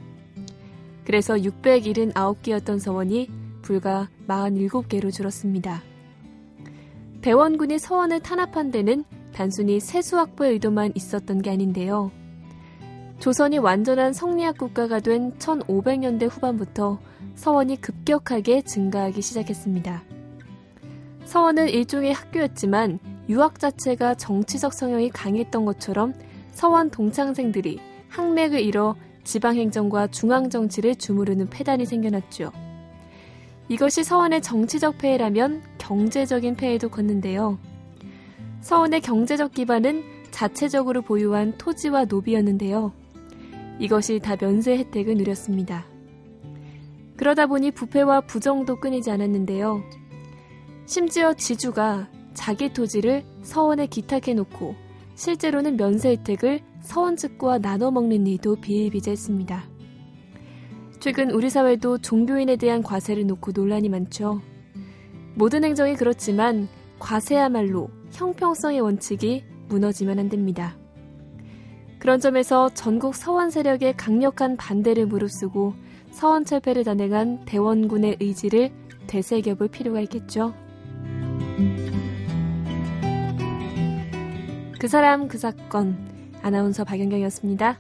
[1.03, 3.29] 그래서 679개였던 서원이
[3.61, 5.83] 불과 47개로 줄었습니다.
[7.23, 12.11] 대원군이 서원을 탄압한 데는 단순히 세수 확보의 의도만 있었던 게 아닌데요.
[13.19, 16.99] 조선이 완전한 성리학 국가가 된 1500년대 후반부터
[17.35, 20.03] 서원이 급격하게 증가하기 시작했습니다.
[21.23, 26.13] 서원은 일종의 학교였지만 유학 자체가 정치적 성향이 강했던 것처럼
[26.51, 32.51] 서원 동창생들이 학맥을 잃어 지방행정과 중앙정치를 주무르는 폐단이 생겨났죠.
[33.69, 37.59] 이것이 서원의 정치적 폐해라면 경제적인 폐해도 컸는데요.
[38.61, 42.93] 서원의 경제적 기반은 자체적으로 보유한 토지와 노비였는데요.
[43.79, 45.85] 이것이 다 면세 혜택을 누렸습니다.
[47.17, 49.83] 그러다 보니 부패와 부정도 끊이지 않았는데요.
[50.85, 54.75] 심지어 지주가 자기 토지를 서원에 기탁해 놓고
[55.15, 59.63] 실제로는 면세 혜택을 서원 측과 나눠 먹는 일도 비일비재했습니다.
[61.01, 64.41] 최근 우리 사회도 종교인에 대한 과세를 놓고 논란이 많죠.
[65.35, 66.67] 모든 행정이 그렇지만
[66.99, 70.77] 과세야말로 형평성의 원칙이 무너지면 안 됩니다.
[71.99, 75.73] 그런 점에서 전국 서원 세력의 강력한 반대를 무릅쓰고
[76.11, 78.71] 서원 철폐를 단행한 대원군의 의지를
[79.07, 80.53] 되새겨볼 필요가 있겠죠.
[84.79, 85.97] 그 사람 그 사건
[86.41, 87.79] 아나운서 박연경이었습니다.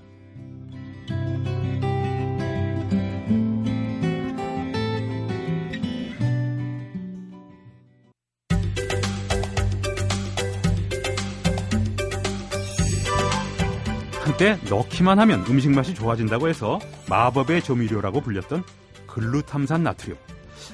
[14.43, 16.77] 때 넣기만 하면 음식 맛이 좋아진다고 해서
[17.07, 18.65] 마법의 조미료라고 불렸던
[19.07, 20.17] 글루탐산 나트륨.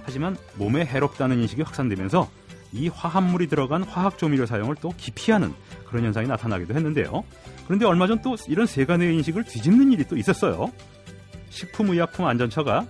[0.01, 2.27] 하지만 몸에 해롭다는 인식이 확산되면서
[2.71, 5.53] 이 화합물이 들어간 화학 조미료 사용을 또 기피하는
[5.87, 7.23] 그런 현상이 나타나기도 했는데요.
[7.65, 10.71] 그런데 얼마 전 또 이런 세간의 인식을 뒤집는 일이 또 있었어요.
[11.51, 12.87] 식품의약품안전처가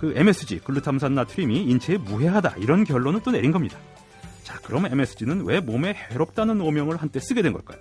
[0.00, 3.76] 그 MSG 글루탐산 나트륨이 인체에 무해하다 이런 결론을 또 내린 겁니다.
[4.44, 7.80] 자, 그럼 MSG는 왜 몸에 해롭다는 오명을 한때 쓰게 된 걸까요?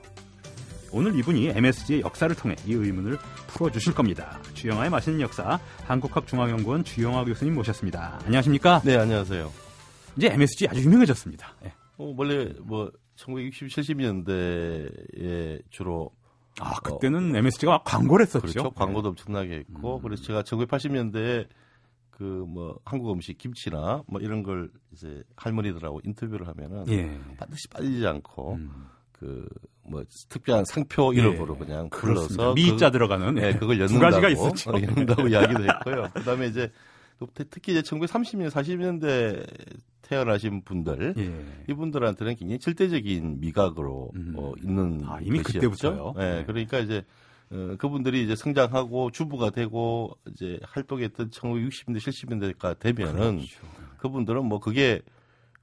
[0.97, 4.39] 오늘 이분이 MSG의 역사를 통해 이 의문을 풀어주실 겁니다.
[4.53, 8.17] 주영아의 맛있는 역사 한국학중앙연구원 주영아 교수님 모셨습니다.
[8.23, 8.79] 안녕하십니까?
[8.85, 9.51] 네, 안녕하세요.
[10.15, 11.53] 이제 MSG 아주 유명해졌습니다.
[11.65, 11.73] 예.
[11.97, 16.11] 어, 원래 뭐 1960, 70년대에 주로
[16.61, 18.47] 아 그때는 MSG가 광고를 했었죠.
[18.47, 18.71] 그렇죠.
[18.71, 20.01] 광고도 엄청나게 했고 음.
[20.01, 21.45] 그래서 제가 1980년대에
[22.09, 27.19] 그 뭐 한국 음식 김치나 뭐 이런 걸 이제 할머니들하고 인터뷰를 하면은 예.
[27.37, 28.85] 반드시 빠지지 않고 음.
[29.19, 29.47] 그
[29.87, 31.19] 뭐 특별한 상표 예.
[31.19, 32.35] 이름으로 그냥 그렇습니다.
[32.35, 34.71] 불러서 미자 그, 들어가는 네, 그걸 두 엮는다고 가지가 있었죠.
[34.71, 36.09] 어, 엮는다고 이야기도 했고요.
[36.13, 36.71] 그다음에 이제
[37.49, 39.45] 특히 이제 1930년 40년대
[40.01, 41.33] 태어나신 분들 예.
[41.69, 44.33] 이분들한테는 굉장히 절대적인 미각으로 음.
[44.37, 45.69] 어, 있는 아, 이미 것이었죠.
[45.71, 46.13] 그때부터요?
[46.17, 46.45] 네, 네.
[46.45, 47.03] 그러니까 이제
[47.51, 53.67] 어, 그분들이 이제 성장하고 주부가 되고 이제 활동했던 1960년대 70년대가 되면은 그렇죠.
[53.97, 55.01] 그분들은 뭐 그게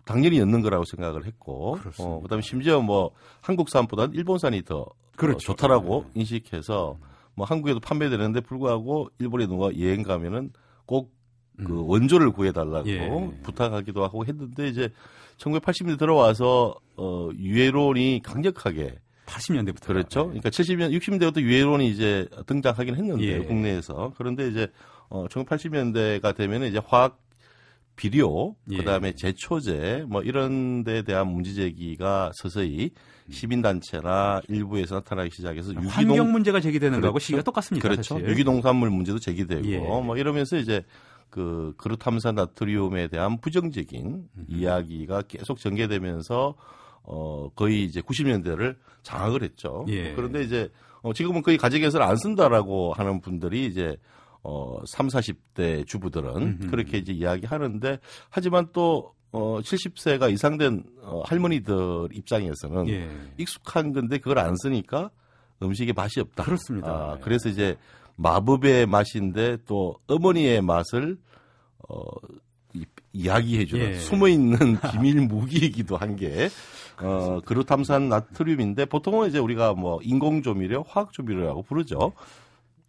[0.04, 2.16] 당연히 였는 거라고 생각을 했고 그렇습니다.
[2.16, 3.12] 어, 그다음에 심지어 뭐
[3.42, 4.86] 한국산보다는 일본산이 더
[5.16, 5.36] 그렇죠.
[5.36, 6.20] 어, 좋다라고 네.
[6.20, 6.98] 인식해서
[7.34, 10.52] 뭐 한국에도 판매되는데 불구하고 일본에 누가 여행 가면은
[10.86, 13.32] 꼭그 원조를 구해달라고 음.
[13.36, 13.42] 예.
[13.42, 14.90] 부탁하기도 하고 했는데 이제
[15.38, 20.24] 1980년대 들어와서 어 유해론이 강력하게 80년대부터 그렇죠.
[20.26, 23.36] 그러니까 70년 60년대부터 유해론이 이제 등장하긴 했는데 예.
[23.38, 24.68] 요 국내에서 그런데 이제
[25.08, 27.21] 어 1980년대가 되면은 이제 화학
[28.02, 28.78] 비료 예.
[28.78, 32.90] 그다음에 제초제 뭐 이런 데에 대한 문제 제기가 서서히
[33.30, 37.26] 시민 단체나 일부에서 나타나기 시작해서 유기농 환경 문제가 제기되는 거하고 그렇죠.
[37.26, 37.88] 시기가 똑같습니다.
[37.88, 38.14] 그렇죠.
[38.14, 38.28] 사실.
[38.28, 39.78] 유기농산물 문제도 제기되고 예.
[39.78, 40.84] 뭐 이러면서 이제
[41.30, 46.56] 그 그루탐산 나트륨에 대한 부정적인 이야기가 계속 전개되면서
[47.04, 49.86] 어 거의 이제 90년대를 장악을 했죠.
[49.86, 50.12] 예.
[50.14, 50.68] 그런데 이제
[51.02, 53.96] 어 지금은 거의 가정에서는 안 쓴다라고 하는 분들이 이제
[54.44, 56.70] 어 3, 40대 주부들은 음흠.
[56.70, 57.98] 그렇게 이제 이야기하는데
[58.30, 63.08] 하지만 또 어 70세가 이상 된 어, 할머니들 입장에서는 예.
[63.38, 65.10] 익숙한 건데 그걸 안 쓰니까
[65.62, 66.44] 음식에 맛이 없다.
[66.44, 66.88] 그렇습니다.
[66.90, 67.20] 아, 네.
[67.24, 67.78] 그래서 이제
[68.16, 71.16] 마법의 맛인데 또 어머니의 맛을
[71.88, 72.02] 어
[72.74, 73.94] 이- 이야기해주는 예.
[74.00, 74.58] 숨어 있는
[74.92, 76.50] 비밀 무기이기도 한 게
[77.00, 82.12] 어, 그루탐산 나트륨인데 보통은 이제 우리가 뭐 인공 조미료, 화학 조미료라고 부르죠.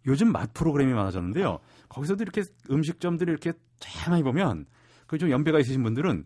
[0.06, 1.58] 요즘 맛 프로그램이 많아졌는데요.
[1.88, 4.66] 거기서도 이렇게 음식점들이 이렇게 다양하게 보면
[5.06, 6.24] 그 좀 연배가 있으신 분들은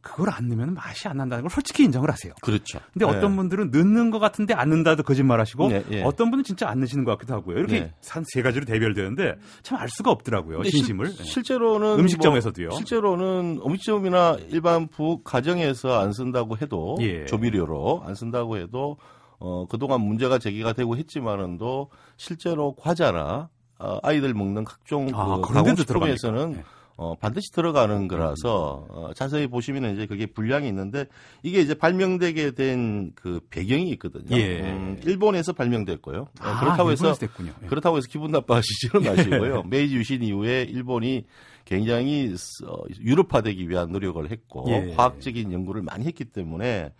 [0.00, 2.32] 그걸 안 넣으면 맛이 안 난다는 걸 솔직히 인정을 하세요.
[2.42, 2.78] 그렇죠.
[2.92, 6.02] 근데 어떤 분들은 넣는 것 같은데 안 넣는다도 거짓말하시고 네, 예.
[6.02, 7.56] 어떤 분은 진짜 안 넣으시는 것 같기도 하고요.
[7.58, 7.94] 이렇게 네.
[8.08, 10.62] 한세 가지로 대별되는데 참 알 수가 없더라고요.
[10.62, 11.06] 진심을.
[11.06, 11.24] 실, 네.
[11.24, 12.68] 실제로는 음식점에서도요.
[12.68, 17.24] 뭐 실제로는 음식점이나 일반 부 가정에서 안 쓴다고 해도 예.
[17.24, 18.98] 조미료로 안 쓴다고 해도
[19.44, 26.52] 어 그동안 문제가 제기가 되고 했지만은도 실제로 과자나 어, 아이들 먹는 각종 아, 그 가공식품에서는?
[26.52, 26.64] 네.
[26.96, 31.06] 어, 반드시 들어가는 거라서 어, 자세히 보시면 이제 그게 분량이 있는데
[31.42, 34.36] 이게 이제 발명되게 된 그 배경이 있거든요.
[34.36, 34.60] 예.
[34.60, 36.20] 음, 일본에서 발명됐고요.
[36.20, 37.14] 어, 아, 그렇다고 해서.
[37.20, 37.66] 예.
[37.66, 39.64] 그렇다고 해서 기분 나빠하시지는 마시고요.
[39.68, 41.24] 메이지 유신 이후에 일본이
[41.64, 42.34] 굉장히
[42.66, 44.94] 어, 유럽화되기 위한 노력을 했고 예.
[44.94, 46.92] 화학적인 연구를 많이 했기 때문에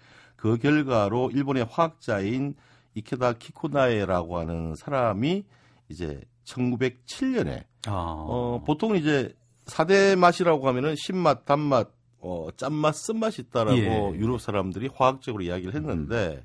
[0.45, 2.55] 그 결과로 일본의 화학자인
[2.95, 5.43] 이케다 키코나에라고 하는 사람이
[5.89, 7.93] 이제 1907년에 아.
[7.95, 14.13] 어, 보통 이제 사대 맛이라고 하면은 신맛, 단맛, 어, 짠맛, 쓴맛이 있다라고 예.
[14.19, 16.45] 유럽 사람들이 화학적으로 이야기를 했는데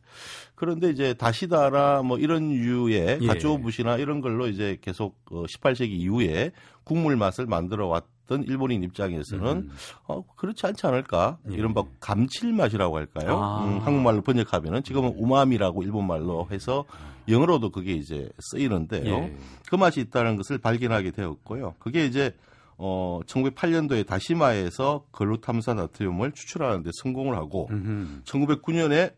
[0.56, 3.28] 그런데 이제 다시다나 뭐 이런 유의 예.
[3.28, 6.52] 가쪼부시나 이런 걸로 이제 계속 어, 18세기 이후에
[6.86, 9.72] 국물 맛을 만들어 왔 던 일본인 입장에서는 음.
[10.06, 11.40] 어, 그렇지 않지 않을까?
[11.50, 11.56] 예.
[11.56, 13.40] 이른바 감칠맛이라고 할까요?
[13.42, 13.66] 아.
[13.66, 16.86] 음, 한국말로 번역하면은 지금은 우마미라고 일본말로 해서
[17.28, 19.16] 영어로도 그게 이제 쓰이는데요.
[19.16, 19.36] 예.
[19.68, 21.74] 그 맛이 있다는 것을 발견하게 되었고요.
[21.80, 22.36] 그게 이제
[22.78, 28.24] 어 1908년도에 다시마에서 글루탐산 나트륨을 추출하는데 성공을 하고 음흠.
[28.26, 29.14] 1909년에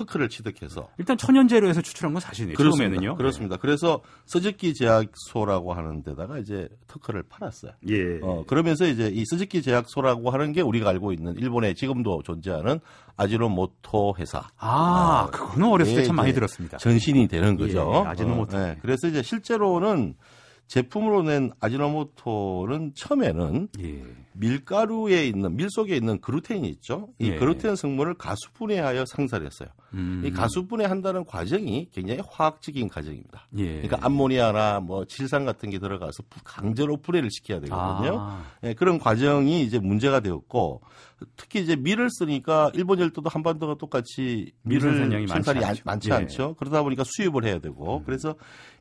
[0.00, 2.56] 특허를 취득해서 일단 천연재료에서 추출한 건 사실이에요.
[2.56, 3.16] 처음에는요.
[3.16, 3.56] 그렇습니다.
[3.56, 7.72] 그래서 서적기 제약소라고 하는 데다가 이제 특허를 팔았어요.
[7.82, 7.94] 네.
[7.94, 8.18] 예.
[8.22, 12.80] 어, 그러면서 이제 이 스즈키 제약소라고 하는 게 우리가 알고 있는 일본에 지금도 존재하는
[13.16, 16.78] 아지노모토 회사 아, 그거는 어렸을 때 예, 참 많이 들었습니다.
[16.78, 17.92] 전신이 되는 거죠.
[18.04, 18.56] 예, 아지노모토.
[18.56, 18.78] 어, 예.
[18.80, 20.14] 그래서 이제 실제로는
[20.70, 24.04] 제품으로 낸 아지노모토는 처음에는 예.
[24.34, 27.08] 밀가루에 있는 밀 속에 있는 그루텐이 있죠.
[27.18, 27.36] 이 예.
[27.36, 29.68] 그루텐 성분을 가수분해하여 상사했어요.
[29.94, 30.22] 음.
[30.24, 33.48] 이 가수분해한다는 과정이 굉장히 화학적인 과정입니다.
[33.58, 33.82] 예.
[33.82, 38.18] 그러니까 암모니아나 뭐 질산 같은 게 들어가서 부- 강제로 분해를 시켜야 되거든요.
[38.20, 40.82] 아, 예, 그런 과정이 이제 문제가 되었고
[41.36, 45.82] 특히 이제 밀을 쓰니까 일본 열도도 한반도가 똑같이 밀 밀을 생산량이 많지 않죠.
[45.84, 46.14] 많지 예.
[46.14, 46.16] 음.
[46.18, 46.54] 않죠.
[46.54, 48.36] 그러다 보니까 수입을 해야 되고 그래서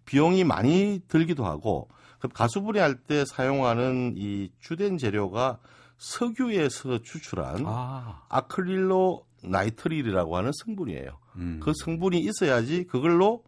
[0.10, 5.60] 비용이 많이 들기도 하고 그 가수분해 할 때 사용하는 이 주된 재료가
[6.00, 11.12] 석유에서 추출한 아, 아크릴로 나이트릴이라고 하는 성분이에요.
[11.36, 11.60] 음.
[11.62, 13.44] 그 성분이 있어야지 그걸로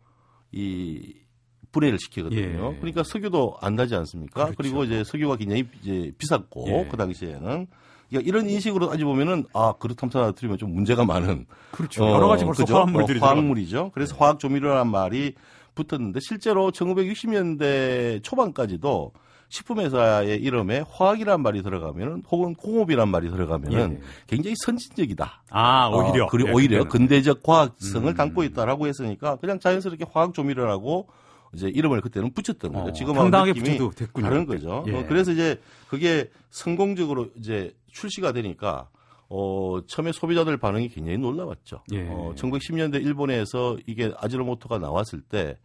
[0.52, 1.16] 이
[1.72, 2.74] 분해를 시키거든요.
[2.74, 2.78] 예.
[2.78, 4.44] 그러니까 석유도 안 나지 않습니까?
[4.44, 4.56] 그렇죠.
[4.58, 6.88] 그리고 이제 석유가 굉장히 이제 비쌌고 예.
[6.92, 7.68] 그 당시에는
[8.10, 12.08] 그러니까 이런 인식으로 따지 보면은 아 그루탐산나트륨은 좀 문제가 많은 그렇죠.
[12.08, 12.76] 여러 가지 벌써 그죠?
[12.76, 13.92] 화합물들이 어, 화학물이죠.
[13.94, 15.34] 그래서 화학 조미료란 말이
[15.76, 19.14] 붙었는데 실제로 1960년대 초반까지도
[19.50, 24.06] 식품회사의 이름에 화학이란 말이 들어가면은 혹은 공업이란 말이 들어가면은 예.
[24.28, 25.44] 굉장히 선진적이다.
[25.50, 26.24] 아, 오히려.
[26.24, 26.90] 어, 그리고 예, 오히려 그때는.
[26.90, 28.16] 근대적 과학성을 음.
[28.16, 31.10] 담고 있다라고 했으니까 그냥 자연스럽게 화학 조미료라고
[31.54, 32.88] 이제 이름을 그때는 붙였던 거죠.
[32.88, 33.78] 어, 지금하고 느낌이.
[34.22, 34.46] 다른.
[34.46, 34.86] 거죠.
[34.88, 34.96] 예.
[34.96, 38.88] 어, 그래서 이제 그게 성공적으로 이제 출시가 되니까
[39.34, 41.84] 어, 처음에 소비자들 반응이 굉장히 놀라웠죠.
[41.94, 42.08] 예.
[42.10, 45.58] 어, 1910년대 일본에서 이게 아지노모토가 나왔을 때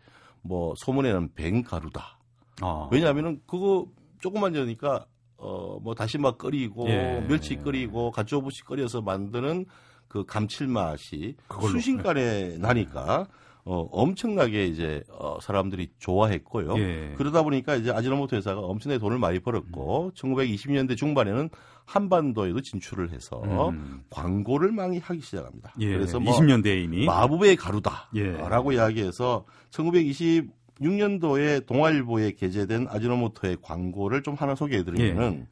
[0.49, 2.21] 뭐 소문에는 뱅 가루다.
[2.63, 2.89] 아.
[2.93, 3.87] 왜냐하면은 그거
[4.21, 5.07] 조금만 되니까
[5.39, 7.25] 어 뭐 다시마 끓이고 예.
[7.29, 9.67] 멸치 끓이고 가츠오부시 끓여서 만드는
[10.09, 11.35] 그 감칠맛이.
[11.61, 13.27] 순식간에 나니까
[13.69, 16.79] 어 엄청나게 이제 어 사람들이 좋아했고요.
[16.79, 17.15] 예.
[17.17, 21.51] 그러다 보니까 이제 아지노모토 회사가 엄청나게 돈을 많이 벌었고 1920년대 중반에는
[21.85, 24.05] 한반도에도 진출을 해서 음.
[24.09, 25.75] 광고를 많이 하기 시작합니다.
[25.81, 25.89] 예.
[25.95, 27.07] 그래서 뭐 20년대에 이미.
[27.07, 28.11] 마법의 가루다.
[28.15, 28.37] 예.
[28.37, 35.49] 라고 이야기해서 1926년도에 동아일보에 게재된 아지노모토의 광고를 좀 하나 소개해 드리면은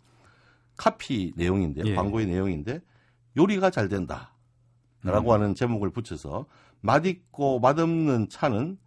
[0.76, 1.84] 카피 내용인데요.
[1.86, 1.94] 예.
[1.96, 2.80] 광고의 내용인데
[3.36, 4.30] 요리가 잘 된다.
[5.02, 5.34] 라고 음.
[5.34, 6.46] 하는 제목을 붙여서
[6.84, 8.78] 맛있고 맛없는 차는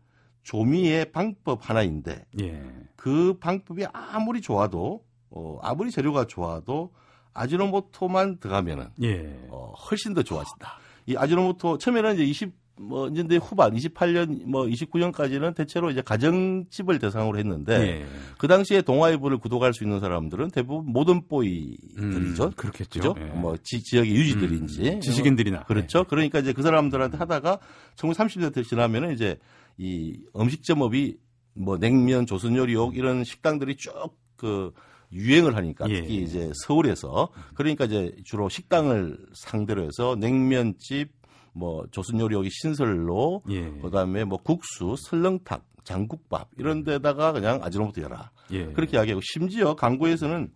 [0.43, 2.63] 조미의 방법 하나인데 예.
[2.95, 6.93] 그 방법이 아무리 좋아도 어, 아무리 재료가 좋아도
[7.33, 9.47] 아지노모토만 들어가면은 예.
[9.49, 10.77] 어, 훨씬 더 좋아진다.
[11.07, 17.37] 이 아지노모토 처음에는 이제 20 뭐 년대 후반 28년 뭐 29년까지는 대체로 이제 가정집을 대상으로
[17.39, 18.05] 했는데 예.
[18.37, 22.45] 그 당시에 동아일보를 구독할 수 있는 사람들은 대부분 모던 보이들이죠.
[22.45, 23.15] 음, 그렇겠죠.
[23.17, 23.23] 예.
[23.25, 25.63] 뭐 지, 지역의 유지들인지 음, 지식인들이나.
[25.63, 26.03] 그렇죠.
[26.03, 27.59] 그러니까 이제 그 사람들한테 하다가
[27.95, 29.37] 1930년대 지나면은 이제
[29.77, 31.17] 이 음식점업이
[31.53, 34.73] 뭐 냉면, 조선 요리옥 이런 식당들이 쭉그
[35.11, 36.01] 유행을 하니까 예.
[36.01, 41.16] 특히 이제 서울에서 그러니까 이제 주로 식당을 상대로 해서 냉면집,
[41.57, 43.69] 뭐 조선 요리옥이 신설로 예.
[43.81, 48.65] 그다음에 뭐 국수, 설렁탕, 장국밥 이런 데다가 그냥 아지노모토 열라 예.
[48.73, 50.51] 그렇게 이야기하고 심지어 광고에서는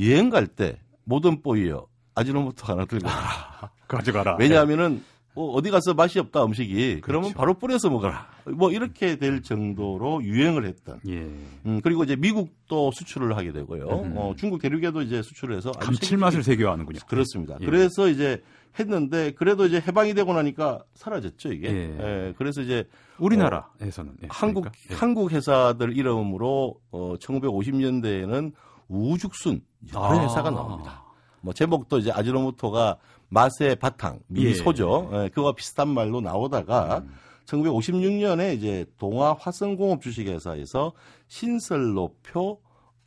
[0.00, 3.70] 여행 갈 때 모던 보이어 아지노모토 하나 들고 가라.
[3.88, 4.36] 가져가라.
[4.38, 5.02] 왜냐하면은
[5.36, 7.38] 어, 어디 가서 맛이 없다 음식이 그러면 그렇죠.
[7.38, 8.26] 바로 뿌려서 먹어라.
[8.54, 10.98] 뭐 이렇게 될 정도로 유행을 했던.
[11.08, 11.28] 예.
[11.66, 13.84] 음, 그리고 이제 미국도 수출을 하게 되고요.
[13.84, 14.14] 음.
[14.16, 17.00] 어, 중국 대륙에도 이제 수출을 해서 아주 감칠맛을 세교하는군요.
[17.06, 17.58] 그렇습니다.
[17.60, 17.66] 예.
[17.66, 18.42] 그래서 이제
[18.80, 21.68] 했는데 그래도 이제 해방이 되고 나니까 사라졌죠 이게.
[21.68, 21.98] 예.
[22.00, 22.84] 예, 그래서 이제
[23.18, 24.80] 우리나라에서는 예, 한국 그러니까.
[24.90, 24.94] 예.
[24.94, 28.52] 한국 회사들 이름으로 어, 1950년대에는
[28.88, 29.60] 우죽순
[29.92, 30.22] 여러 아.
[30.22, 31.04] 회사가 나옵니다.
[31.42, 32.96] 뭐 제목도 이제 아지노모토가
[33.28, 35.10] 맛의 바탕 미소죠.
[35.12, 37.10] 예, 그와 비슷한 말로 나오다가 음.
[37.46, 40.92] 1956년에 이제 동아 화성공업 주식회사에서
[41.28, 42.60] 신설로표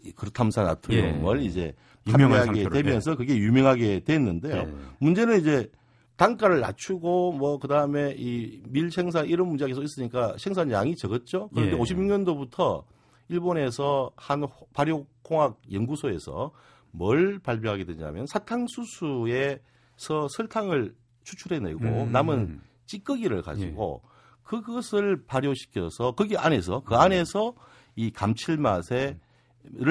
[0.03, 1.45] 이 그루탐산 나트륨을 예.
[1.45, 1.73] 이제
[2.05, 4.55] 판매하게 상표로, 되면서 그게 유명하게 됐는데요.
[4.55, 4.73] 예.
[4.99, 5.69] 문제는 이제
[6.15, 11.49] 단가를 낮추고 뭐 그다음에 이 밀 생산 이런 문제가 계속 있으니까 생산량이 적었죠.
[11.53, 11.77] 그런데 예.
[11.77, 12.84] 56년도부터
[13.29, 16.51] 일본에서 한 호- 발효공학 연구소에서
[16.91, 19.60] 뭘 발표하게 되냐면 사탕수수에
[19.99, 22.12] 서 설탕을 추출해내고 음.
[22.13, 24.01] 남은 찌꺼기를 가지고
[24.43, 27.53] 그것을 발효시켜서 거기 안에서 그 안에서
[27.97, 29.17] 이 감칠맛에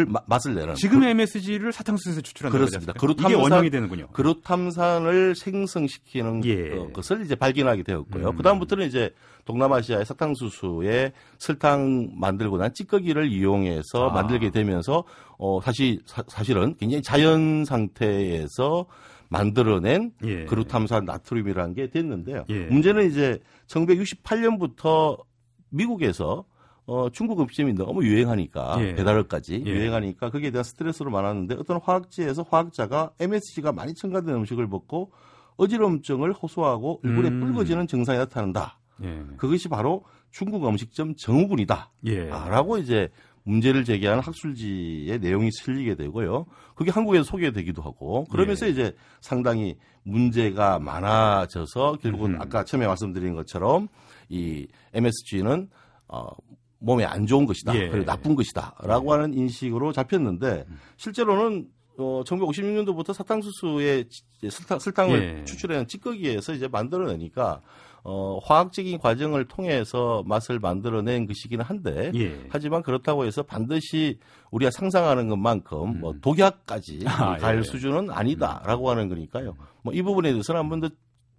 [0.08, 2.92] 마- 맛을 내는 지금의 MSG를 사탕수수에서 추출한다고 그렇습니다.
[2.94, 4.08] 그루탐산- 이게 원형이 되는군요.
[4.08, 6.72] 그루탐산을 생성시키는 예.
[6.72, 8.30] 어, 것을 이제 발견하게 되었고요.
[8.30, 8.36] 음.
[8.36, 14.12] 그 다음부터는 이제 동남아시아의 사탕수수에 설탕 만들고 난 찌꺼기를 이용해서 아.
[14.14, 15.04] 만들게 되면서
[15.36, 18.86] 어 사실 사, 실은 굉장히 자연 상태에서
[19.28, 20.44] 만들어낸 예.
[20.44, 22.44] 그루탐산 나트륨이라는 게 됐는데요.
[22.48, 22.66] 예.
[22.66, 25.22] 문제는 이제 1968년부터
[25.70, 26.44] 미국에서
[26.86, 28.94] 어, 중국 음식점이 너무 유행하니까 예.
[28.94, 29.70] 배달업까지 예.
[29.70, 35.12] 유행하니까 거기에 대한 스트레스로 많았는데 어떤 화학지에서 화학자가 MSG가 많이 첨가된 음식을 먹고
[35.56, 37.40] 어지럼증을 호소하고 얼굴에 음.
[37.40, 38.78] 붉어지는 증상이 나타난다.
[39.02, 39.22] 예.
[39.36, 41.90] 그것이 바로 중국 음식점 정우군이다.
[42.06, 42.30] 예.
[42.30, 43.10] 아, 라고 이제
[43.48, 46.44] 문제를 제기하는 학술지의 내용이 실리게 되고요.
[46.74, 48.70] 그게 한국에서 소개되기도 하고 그러면서 예.
[48.70, 52.42] 이제 상당히 문제가 많아져서 결국은 음흠.
[52.42, 53.88] 아까 처음에 말씀드린 것처럼
[54.28, 55.68] 이 MSG는
[56.08, 56.28] 어,
[56.78, 57.74] 몸에 안 좋은 것이다.
[57.74, 57.88] 예.
[57.88, 65.44] 그리고 나쁜 것이다라고 하는 인식으로 잡혔는데 실제로는 어, 1956년도부터 사탕수수의 지- 설탕, 설탕을 예.
[65.44, 67.60] 추출하는 찌꺼기에서 이제 만들어내니까
[68.04, 72.46] 어, 화학적인 과정을 통해서 맛을 만들어낸 것이기는 한데 예.
[72.50, 74.18] 하지만 그렇다고 해서 반드시
[74.50, 77.62] 우리가 상상하는 것만큼 뭐 독약까지 아, 갈 예.
[77.62, 79.56] 수준은 아니다라고 하는 거니까요.
[79.82, 80.88] 뭐 이 부분에 대해서는 한 번 더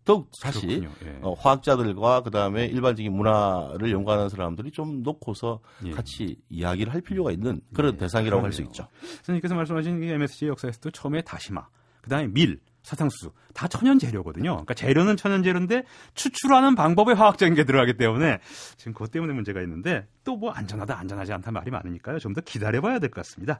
[0.05, 0.81] 더욱 다시.
[1.05, 1.19] 예.
[1.21, 5.91] 어, 화학자들과 그 다음에 일반적인 문화를 연구하는 사람들이 좀 놓고서 예.
[5.91, 8.61] 같이 이야기를 할 필요가 있는 그런 대상이라고 할 수.
[8.63, 8.87] 있죠.
[9.01, 11.67] 선생님께서 말씀하신 이 MSG 역사에서도 처음에 다시마,
[12.01, 14.51] 그다음에 밀, 사탕수수 다 천연 재료거든요.
[14.51, 15.83] 그러니까 재료는 천연 재료인데
[16.15, 18.39] 추출하는 방법에 화학적인 게 들어가기 때문에
[18.77, 22.19] 지금 그것 때문에 문제가 있는데 또 뭐 안전하다 안전하지 않다 말이 많으니까요.
[22.19, 23.59] 좀 더 기다려봐야 될 것 같습니다.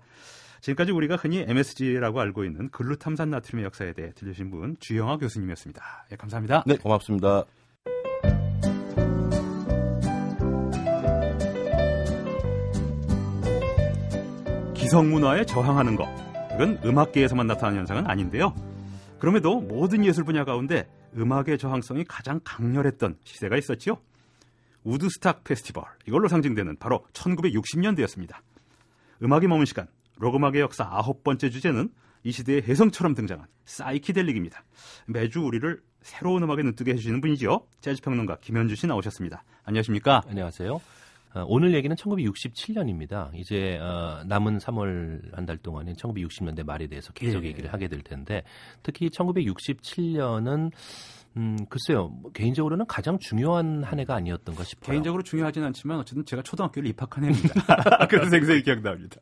[0.61, 6.07] 지금까지 우리가 흔히 MSG라고 알고 있는 글루탐산 나트륨의 역사에 대해 들려주신 분 주영아 교수님이었습니다.
[6.11, 6.63] 예, 감사합니다.
[6.67, 7.45] 네, 고맙습니다.
[14.73, 16.07] 기성 문화에 저항하는 것.
[16.55, 18.53] 이건 음악계에서만 나타나는 현상은 아닌데요.
[19.19, 23.97] 그럼에도 모든 예술 분야 가운데 음악의 저항성이 가장 강렬했던 시대가 있었지요.
[24.83, 25.83] 우드스탁 페스티벌.
[26.07, 28.37] 이걸로 상징되는 바로 1960년대였습니다.
[29.21, 29.87] 음악이 머문 시간.
[30.17, 31.89] 록음악의 역사 아홉 번째 주제는
[32.23, 34.63] 이 시대의 혜성처럼 등장한 사이키델릭입니다.
[35.05, 37.67] 매주 우리를 새로운 음악에 눈뜨게 해주시는 분이죠.
[37.81, 39.43] 재즈 평론가 김현주 씨 나오셨습니다.
[39.63, 40.23] 안녕하십니까?
[40.27, 40.81] 안녕하세요.
[41.35, 43.29] 어, 오늘 얘기는 1967년입니다.
[43.35, 47.47] 이제 어, 남은 3월 한 달 동안은 1960년대 말에 대해서 계속 예.
[47.49, 48.43] 얘기를 하게 될 텐데
[48.83, 50.71] 특히 1967년은
[51.37, 52.07] 음, 글쎄요.
[52.07, 54.91] 뭐 개인적으로는 가장 중요한 한 해가 아니었던가 싶어요.
[54.91, 57.53] 개인적으로 중요하진 않지만 어쨌든 제가 초등학교를 입학한 해입니다.
[58.09, 59.17] 그래서 생생히 기억납니다.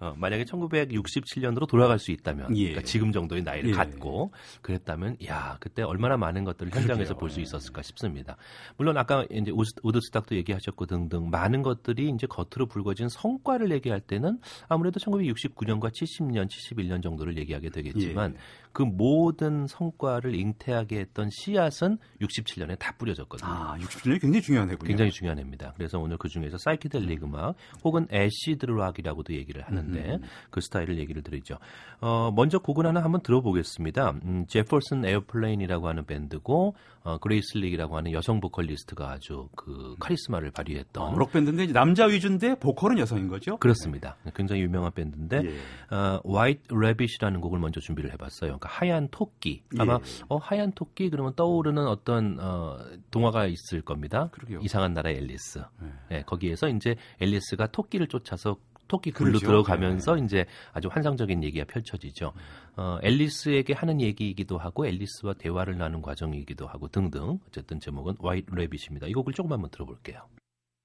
[0.00, 2.64] 어, 만약에 1967년으로 돌아갈 수 있다면 예.
[2.70, 3.74] 그러니까 지금 정도의 나이를 예.
[3.74, 7.14] 갖고 그랬다면 야 그때 얼마나 많은 것들을 현장에서.
[7.16, 8.36] 볼 수 있었을까 싶습니다.
[8.76, 14.38] 물론 아까 이제 우드- 우드스탁도 얘기하셨고 등등 많은 것들이 이제 겉으로 불거진 성과를 얘기할 때는
[14.68, 18.38] 아무래도 1969년과 70년, 71년 정도를 얘기하게 되겠지만 예.
[18.72, 23.48] 그 모든 성과를 잉태하게 했던 씨앗은 67년에 다 뿌려졌거든요.
[23.50, 24.86] 아, 67년이 굉장히 중요한 해군요.
[24.88, 25.72] 굉장히 중요한 해입니다.
[25.76, 30.18] 그래서 오늘 그 중에서 사이키델릭 음악 혹은 acid rock이라고도 얘기를 하는 데
[30.50, 31.58] 그 스타일을 얘기를 드리죠.
[32.00, 34.10] 어, 먼저 곡을 하나 한번 들어보겠습니다.
[34.24, 41.14] 음, 제퍼슨 에어플레인이라고 하는 밴드고 어, 그레이스 슬릭이라고 하는 여성 보컬리스트가 아주 그 카리스마를 발휘했던
[41.14, 43.56] 어, 록 밴드인데 이제 남자 위주인데 보컬은 여성인 거죠?
[43.58, 44.16] 그렇습니다.
[44.34, 45.94] 굉장히 유명한 밴드인데 예.
[45.94, 48.58] 어, White Rabbit이라는 곡을 먼저 준비를 해봤어요.
[48.58, 49.62] 그러니까 하얀 토끼.
[49.78, 49.98] 아마 예.
[50.28, 52.78] 어, 하얀 토끼 그러면 떠오르는 어떤 어,
[53.10, 54.28] 동화가 있을 겁니다.
[54.32, 54.60] 그러게요.
[54.62, 55.62] 이상한 나라 앨리스.
[55.80, 55.88] 네.
[56.12, 58.56] 예, 거기에서 이제 앨리스가 토끼를 쫓아서
[58.88, 59.46] 토끼 굴로 그렇죠.
[59.46, 62.32] 들어가면서 이제 아주 환상적인 얘기가 펼쳐지죠.
[62.76, 67.38] 어, 앨리스에게 하는 얘기이기도 하고 앨리스와 대화를 나눈 과정이기도 하고 등등.
[67.48, 69.06] 어쨌든 제목은 White Rabbit입니다.
[69.06, 70.28] 이 곡을 조금 한번 들어볼게요.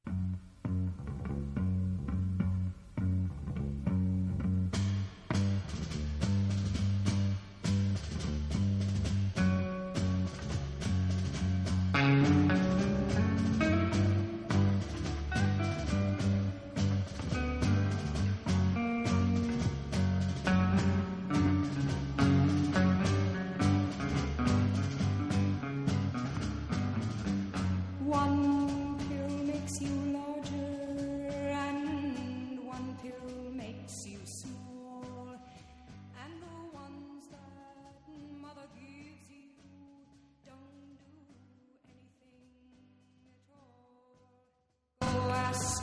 [0.07, 0.50] One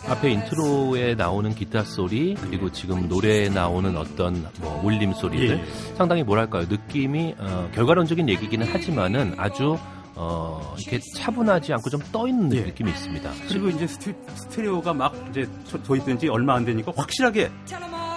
[0.09, 5.95] 앞에 intro에 나오는 기타 소리 그리고 지금 노래에 나오는 어떤 뭐 울림 소리들 예.
[5.97, 9.79] 상당히 뭐랄까요 느낌이 어, 결과론적인 얘기기는 하지만은 아주
[10.15, 12.61] 어, 이렇게 차분하지 않고 좀 떠 있는 예.
[12.63, 13.31] 느낌이 있습니다.
[13.49, 17.51] 그리고 이제 스티, 스테레오가 막 이제 소- 도입된 지 얼마 안 되니까 확실하게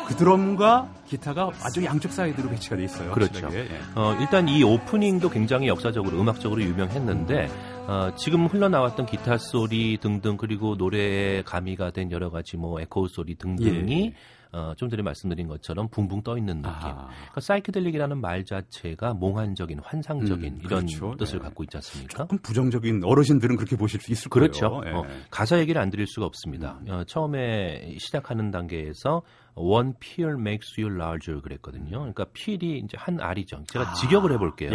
[0.07, 3.11] 그 드럼과 기타가 아주 양쪽 사이드로 배치가 돼 있어요.
[3.11, 3.47] 그렇죠.
[3.53, 3.67] 예.
[3.95, 7.49] 어, 일단 이 오프닝도 굉장히 역사적으로 음악적으로 유명했는데
[7.87, 13.35] 어, 지금 흘러나왔던 기타 소리 등등 그리고 노래에 가미가 된 여러 가지 뭐 에코 소리
[13.35, 14.13] 등등이 예.
[14.53, 16.69] 어, 좀 전에 말씀드린 것처럼 붕붕 떠 있는 느낌.
[16.69, 17.07] 아하.
[17.07, 21.15] 그러니까 사이키델릭이라는 말 자체가 몽환적인, 환상적인 음, 이런 그렇죠.
[21.17, 21.45] 뜻을 네.
[21.45, 22.17] 갖고 있지 않습니까?
[22.17, 24.69] 조금 부정적인 어르신들은 그렇게 보실 수 있을 그렇죠.
[24.69, 24.93] 거예요.
[24.93, 24.99] 예.
[24.99, 26.79] 어, 가사 얘기를 안 드릴 수가 없습니다.
[26.89, 29.21] 어, 처음에 시작하는 단계에서
[29.55, 31.99] one pill makes you larger 그랬거든요.
[31.99, 33.63] 그러니까 pill이 이제 한 알이죠.
[33.67, 34.71] 제가 아, 직역을 해볼게요.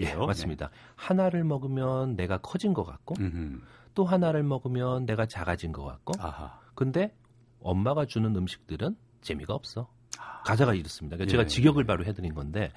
[0.00, 0.08] 약?
[0.08, 0.26] 예, 네.
[0.26, 0.70] 맞습니다.
[0.96, 3.60] 하나를 먹으면 내가 커진 것 같고 음흠.
[3.94, 6.60] 또 하나를 먹으면 내가 작아진 것 같고 아하.
[6.74, 7.14] 근데
[7.60, 9.88] 엄마가 주는 음식들은 재미가 없어.
[10.44, 11.16] 가사가 이렇습니다.
[11.16, 11.46] 그러니까 제가 예.
[11.46, 12.70] 직역을 바로 해드린 건데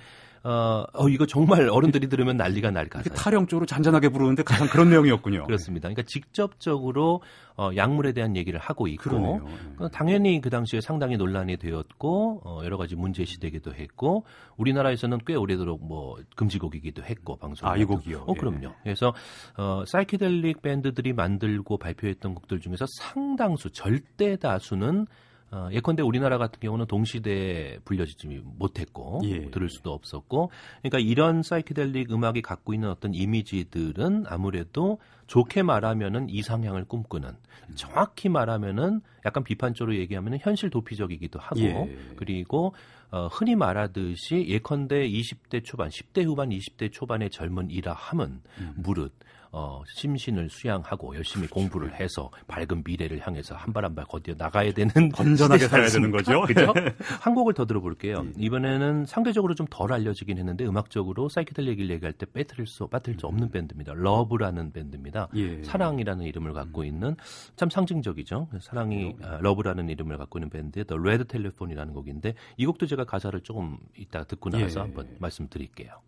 [0.44, 3.10] 어, 어, 이거 정말 어른들이 들으면 난리가 날 가사.
[3.14, 5.46] 타령적으로 잔잔하게 부르는데 가장 그런 내용이었군요.
[5.46, 5.88] 그렇습니다.
[5.88, 7.22] 그러니까 직접적으로
[7.58, 9.46] 어, 약물에 대한 얘기를 하고 있고 그러네요.
[9.78, 14.26] 어, 당연히 그 당시에 상당히 논란이 되었고 어, 여러 가지 문제시되기도 했고
[14.58, 17.70] 우리나라에서는 꽤 오래도록 뭐 금지곡이기도 했고 방송.
[17.70, 18.26] 아, 이 곡이요?
[18.28, 18.40] 어 예.
[18.40, 18.74] 그럼요.
[18.84, 19.14] 그래서
[19.58, 25.06] 어, 사이키델릭 밴드들이 만들고 발표했던 곡들 중에서 상당수 절대 다수는
[25.52, 29.52] 어, 예컨대 우리나라 같은 경우는 동시대에 불려지지 못했고 예.
[29.52, 30.50] 들을 수도 없었고
[30.82, 37.32] 그러니까 이런 사이키델릭 음악이 갖고 있는 어떤 이미지들은 아무래도 좋게 말하면은 이상향을 꿈꾸는
[37.76, 41.98] 정확히 말하면은 약간 비판적으로 얘기하면은 현실 도피적이기도 하고 예.
[42.16, 42.74] 그리고
[43.12, 48.74] 어, 흔히 말하듯이 예컨대 20대 초반, 10대 후반, 20대 초반의 젊은이라 함은 음.
[48.78, 49.14] 무릇
[49.54, 54.72] 어, 심신을 수양하고 열심히 공부를 해서 밝은 미래를 향해서 한 발 한 발 거디어 나가야
[54.72, 56.10] 되는 건전하게 살아야 되는?
[56.10, 56.40] 거죠?
[56.44, 56.74] 그죠?
[57.20, 58.28] 한 곡을 더 들어볼게요.
[58.38, 63.28] 이번에는 상대적으로 좀 덜 알려지긴 했는데 음악적으로 사이키델릭 얘기를 얘기할 때 빼뜨릴 수 빠뜨릴 수
[63.28, 63.92] 없는 밴드입니다.
[63.94, 65.28] Love라는 밴드입니다.
[65.36, 65.62] 예.
[65.64, 67.18] 사랑이라는 이름을 갖고 있는
[67.58, 68.48] 참 상징적이죠.
[68.62, 73.42] 사랑이 아, Love라는 이름을 갖고 있는 밴드 The Red Telephone이라는 곡인데 이 곡도 제가 가사를
[73.42, 74.84] 조금 이따 듣고 나서 예.
[74.84, 76.02] 한번 말씀드릴게요.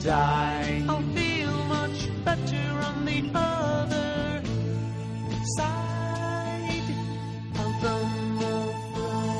[0.00, 0.84] die.
[0.88, 4.42] I'll feel much better on the other
[5.58, 6.94] side
[7.58, 7.96] of the
[8.38, 9.32] ride.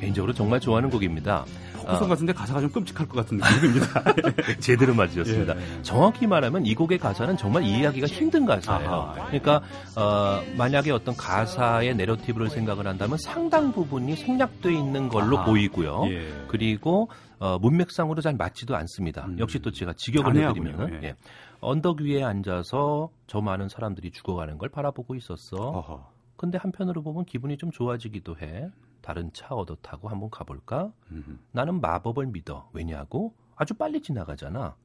[0.00, 1.44] 개인적으로 정말 좋아하는 곡입니다.
[1.88, 4.04] 후성 같은데 가사가 좀 끔찍할 것 같은 느낌입니다.
[4.60, 5.56] 제대로 맞으셨습니다.
[5.56, 5.82] 예.
[5.82, 8.90] 정확히 말하면 이 곡의 가사는 정말 이해하기가 힘든 가사예요.
[8.90, 9.26] 아하.
[9.26, 9.62] 그러니까
[9.96, 15.46] 어, 만약에 어떤 가사의 내러티브를 생각을 한다면 상당 부분이 생략돼 있는 걸로 아하.
[15.46, 16.04] 보이고요.
[16.08, 16.44] 예.
[16.48, 17.08] 그리고
[17.38, 19.24] 어, 문맥상으로 잘 맞지도 않습니다.
[19.26, 19.38] 음.
[19.38, 20.36] 역시 또 제가 직역을.
[20.36, 21.08] 해드리면 예.
[21.08, 21.14] 예.
[21.60, 25.56] 언덕 위에 앉아서 저 많은 사람들이 죽어가는 걸 바라보고 있었어.
[25.56, 26.10] 어허.
[26.36, 28.68] 근데 한편으로 보면 기분이 좀 좋아지기도 해.
[29.00, 30.92] 다른 차 얻어 타고 한번 가볼까?
[31.10, 31.38] 음흠.
[31.52, 32.68] 나는 마법을 믿어.
[32.72, 33.34] 왜냐고?
[33.56, 34.76] 아주 빨리 지나가잖아.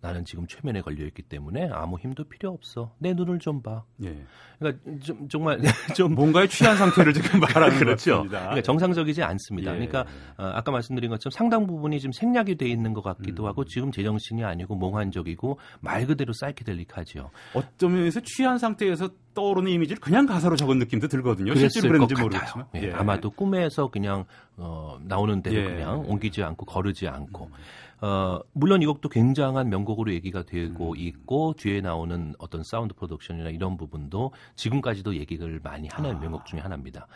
[0.00, 2.94] 나는 지금 최면에 걸려 있기 때문에 아무 힘도 필요 없어.
[2.98, 3.82] 내 눈을 좀 봐.
[4.04, 4.24] 예.
[4.58, 5.58] 그러니까 좀 정말
[5.96, 8.24] 좀 뭔가에 취한 상태를 지금 말하는 그렇죠.
[8.28, 9.72] 그러니까 정상적이지 않습니다.
[9.72, 9.86] 예.
[9.86, 10.00] 그러니까
[10.36, 13.48] 어, 아까 말씀드린 것처럼 상당 부분이 지금 생략이 돼 있는 것 같기도 음.
[13.48, 17.30] 하고 지금 제정신이 아니고 몽환적이고 말 그대로 사이키델릭하죠.
[17.54, 21.54] 어떤 면에서 취한 상태에서 떠오르는 이미지를 그냥 가사로 적은 느낌도 들거든요.
[21.54, 22.22] 실제로 같아요.
[22.24, 22.66] 모르겠지만.
[22.76, 24.24] 예, 아마도 꿈에서 그냥
[24.56, 25.62] 어, 나오는 대로 예.
[25.66, 25.68] 음.
[25.68, 27.50] 그냥 옮기지 않고 거르지 않고
[28.00, 30.96] 어, 물론 이 곡도 굉장한 명곡으로 얘기가 되고 음.
[30.96, 36.20] 있고 뒤에 나오는 어떤 sound production이나 이런 부분도 지금까지도 얘기를 많이 하는 아.
[36.20, 37.08] 명곡 중에 하나입니다.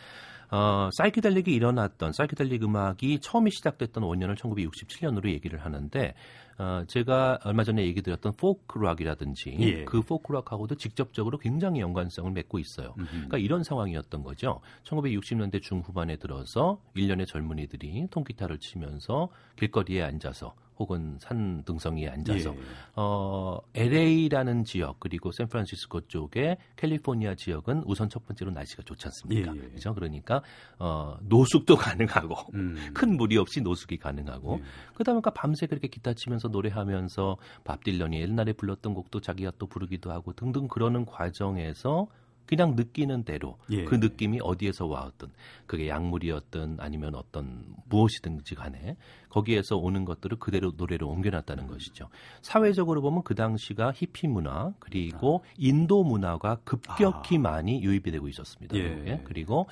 [0.51, 6.15] 어, 사이키델릭이 일어났던 사이키델릭 음악이 처음에 시작됐던 원년을 1967년으로 얘기를 하는데
[6.59, 9.85] 어, 제가 얼마 전에 얘기 드렸던 포크락이라든지 예.
[9.85, 12.93] 그 포크락하고도 직접적으로 굉장히 연관성을 맺고 있어요.
[12.97, 14.61] 그러니까 이런 상황이었던 거죠.
[14.85, 22.59] 1960년대 중후반에 들어서 일련의 젊은이들이 통기타를 치면서 길거리에 앉아서 혹은 산 등성이에 앉아서 예.
[22.97, 29.55] 어, LA라는 지역 그리고 샌프란시스코 쪽에 캘리포니아 지역은 우선 첫 번째로 날씨가 좋지 않습니까?
[29.55, 29.69] 예, 예.
[29.69, 29.95] 그죠?
[29.95, 30.43] 그러니까
[30.79, 32.77] 어, 노숙도 가능하고 음.
[32.95, 34.63] 큰 무리 없이 노숙이 가능하고 예.
[34.95, 40.11] 그다음에 그러니까 밤새 그렇게 기타 치면서 노래하면서 밥 딜런이 옛날에 불렀던 곡도 자기가 또 부르기도
[40.11, 42.07] 하고 등등 그러는 과정에서
[42.47, 43.85] 그냥 느끼는 대로 예.
[43.85, 45.29] 그 느낌이 어디에서 와왔든
[45.67, 48.97] 그게 약물이었든 아니면 어떤 무엇이든지 간에
[49.29, 52.09] 거기에서 오는 것들을 그대로 노래로 옮겨놨다는 것이죠.
[52.43, 57.41] 사회적으로 보면 그 당시가 히피 문화 그리고 인도 문화가 급격히 아.
[57.41, 58.77] 많이 유입이 되고 있었습니다.
[58.77, 59.23] 예.
[59.25, 59.67] 그리고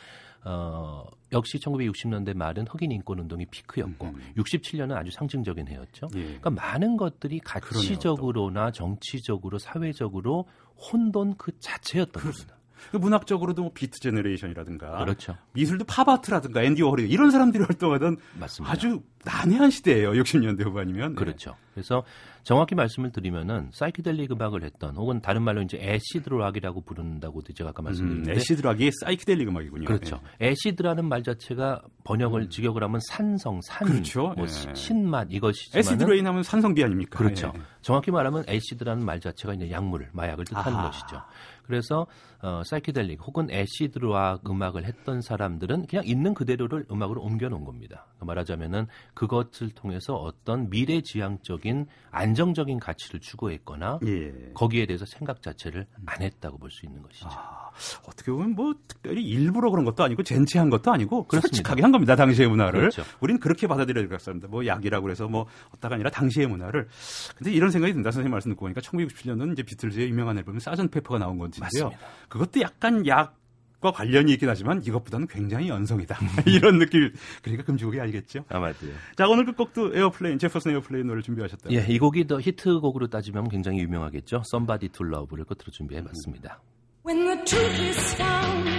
[0.44, 4.34] 어, 역시 1960년대 말은 흑인 인권 운동이 피크였고 음흠.
[4.38, 6.08] 67년은 아주 상징적인 해였죠.
[6.14, 6.22] 예.
[6.22, 10.46] 그러니까 많은 것들이 가치적으로나 정치적으로 사회적으로
[10.76, 12.56] 혼돈 그 자체였던 겁니다.
[12.90, 15.36] 그 문학적으로도 뭐 Beat Generation이라든가 그렇죠.
[15.52, 18.72] 미술도 팝아트라든가 앤디 워홀 이런 사람들이 활동하던 맞습니다.
[18.72, 20.12] 아주 난해한 시대예요.
[20.12, 21.10] 60년대 후반이면.
[21.10, 21.14] 네.
[21.14, 21.54] 그렇죠.
[21.74, 22.02] 그래서
[22.42, 27.82] 정확히 말씀을 드리면은 사이키델릭 음악을 했던 혹은 다른 말로 이제 acid rock이라고 부른다고도 제가 아까
[27.82, 29.84] 음, 말씀드렸는데 acid rock이 사이키델릭 음악이군요.
[29.84, 30.20] 그렇죠.
[30.38, 30.48] 네.
[30.48, 34.32] acid라는 말 자체가 번역을 직역을 하면 산성, 산, 그렇죠.
[34.36, 34.48] 뭐 예.
[34.48, 37.18] 시- 신맛 이것이지만 acid rain 하면 산성비 아닙니까?
[37.18, 37.52] 그렇죠.
[37.54, 37.60] 예.
[37.82, 40.90] 정확히 말하면 acid라는 말 자체가 이제 약물, 마약을 뜻하는 아하.
[40.90, 41.22] 것이죠.
[41.70, 42.08] 그래서
[42.42, 48.06] 어, 사이키델릭 혹은 애시드락 음악을 했던 사람들은 그냥 있는 그대로를 음악으로 옮겨놓은 겁니다.
[48.18, 54.32] 말하자면은 그것을 통해서 어떤 미래지향적인 안정적인 가치를 추구했거나 예.
[54.54, 57.28] 거기에 대해서 생각 자체를 안 했다고 볼 수 있는 것이죠.
[57.30, 57.70] 아,
[58.06, 61.48] 어떻게 보면 뭐 특별히 일부러 그런 것도 아니고 젠체한 것도 아니고 그렇습니다.
[61.56, 62.16] 솔직하게 한 겁니다.
[62.16, 62.80] 당시의 문화를.
[62.80, 63.02] 그렇죠.
[63.20, 64.48] 우리는 그렇게 받아들여야 될 것 같습니다.
[64.48, 66.88] 뭐 약이라고 그래서 뭐 어따가 아니라 당시의 문화를.
[67.36, 68.10] 근데 이런 생각이 든다.
[68.10, 71.84] 선생님 말씀 듣고 보니까 1967년은 이제 비틀즈의 유명한 앨범 사전 페퍼가 나온 건 데요.
[71.84, 71.98] 맞습니다.
[72.28, 76.18] 그것도 약간 약과 관련이 있긴 하지만 이것보다는 굉장히 연성이다.
[76.46, 77.10] 이런 느낌.
[77.42, 78.44] 그러니까 금지곡이 알겠죠.
[78.50, 78.92] 아마도요.
[79.16, 81.70] 자, 오늘 끝곡도 에어플레인, 제퍼슨 에어플레인 노래를 준비하셨다.
[81.72, 84.42] 예, 이 곡이 더 히트곡으로 따지면 굉장히 유명하겠죠.
[84.52, 86.60] Somebody to Love를 끝으로 준비해봤습니다.
[87.06, 88.70] When the truth is found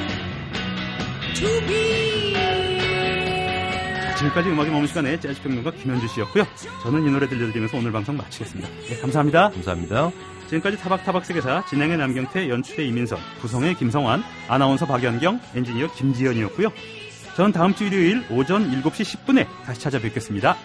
[1.33, 2.31] to be
[4.19, 6.43] 지금까지 음악의 머문 시간에 재즈 평론가 김현주 씨였고요.
[6.83, 8.69] 저는 이 노래 들려드리면서 오늘 방송 마치겠습니다.
[8.87, 9.49] 네, 감사합니다.
[9.49, 10.11] 감사합니다.
[10.51, 16.67] 지금까지 타박타박 세계사 진행의 남경태, 연출의 이민선, 구성의 김성환, 아나운서 박연경, 엔지니어 김지연이었고요.
[17.37, 20.57] 저는 다음 주 일요일 오전 7시 10분에 다시 찾아뵙겠습니다.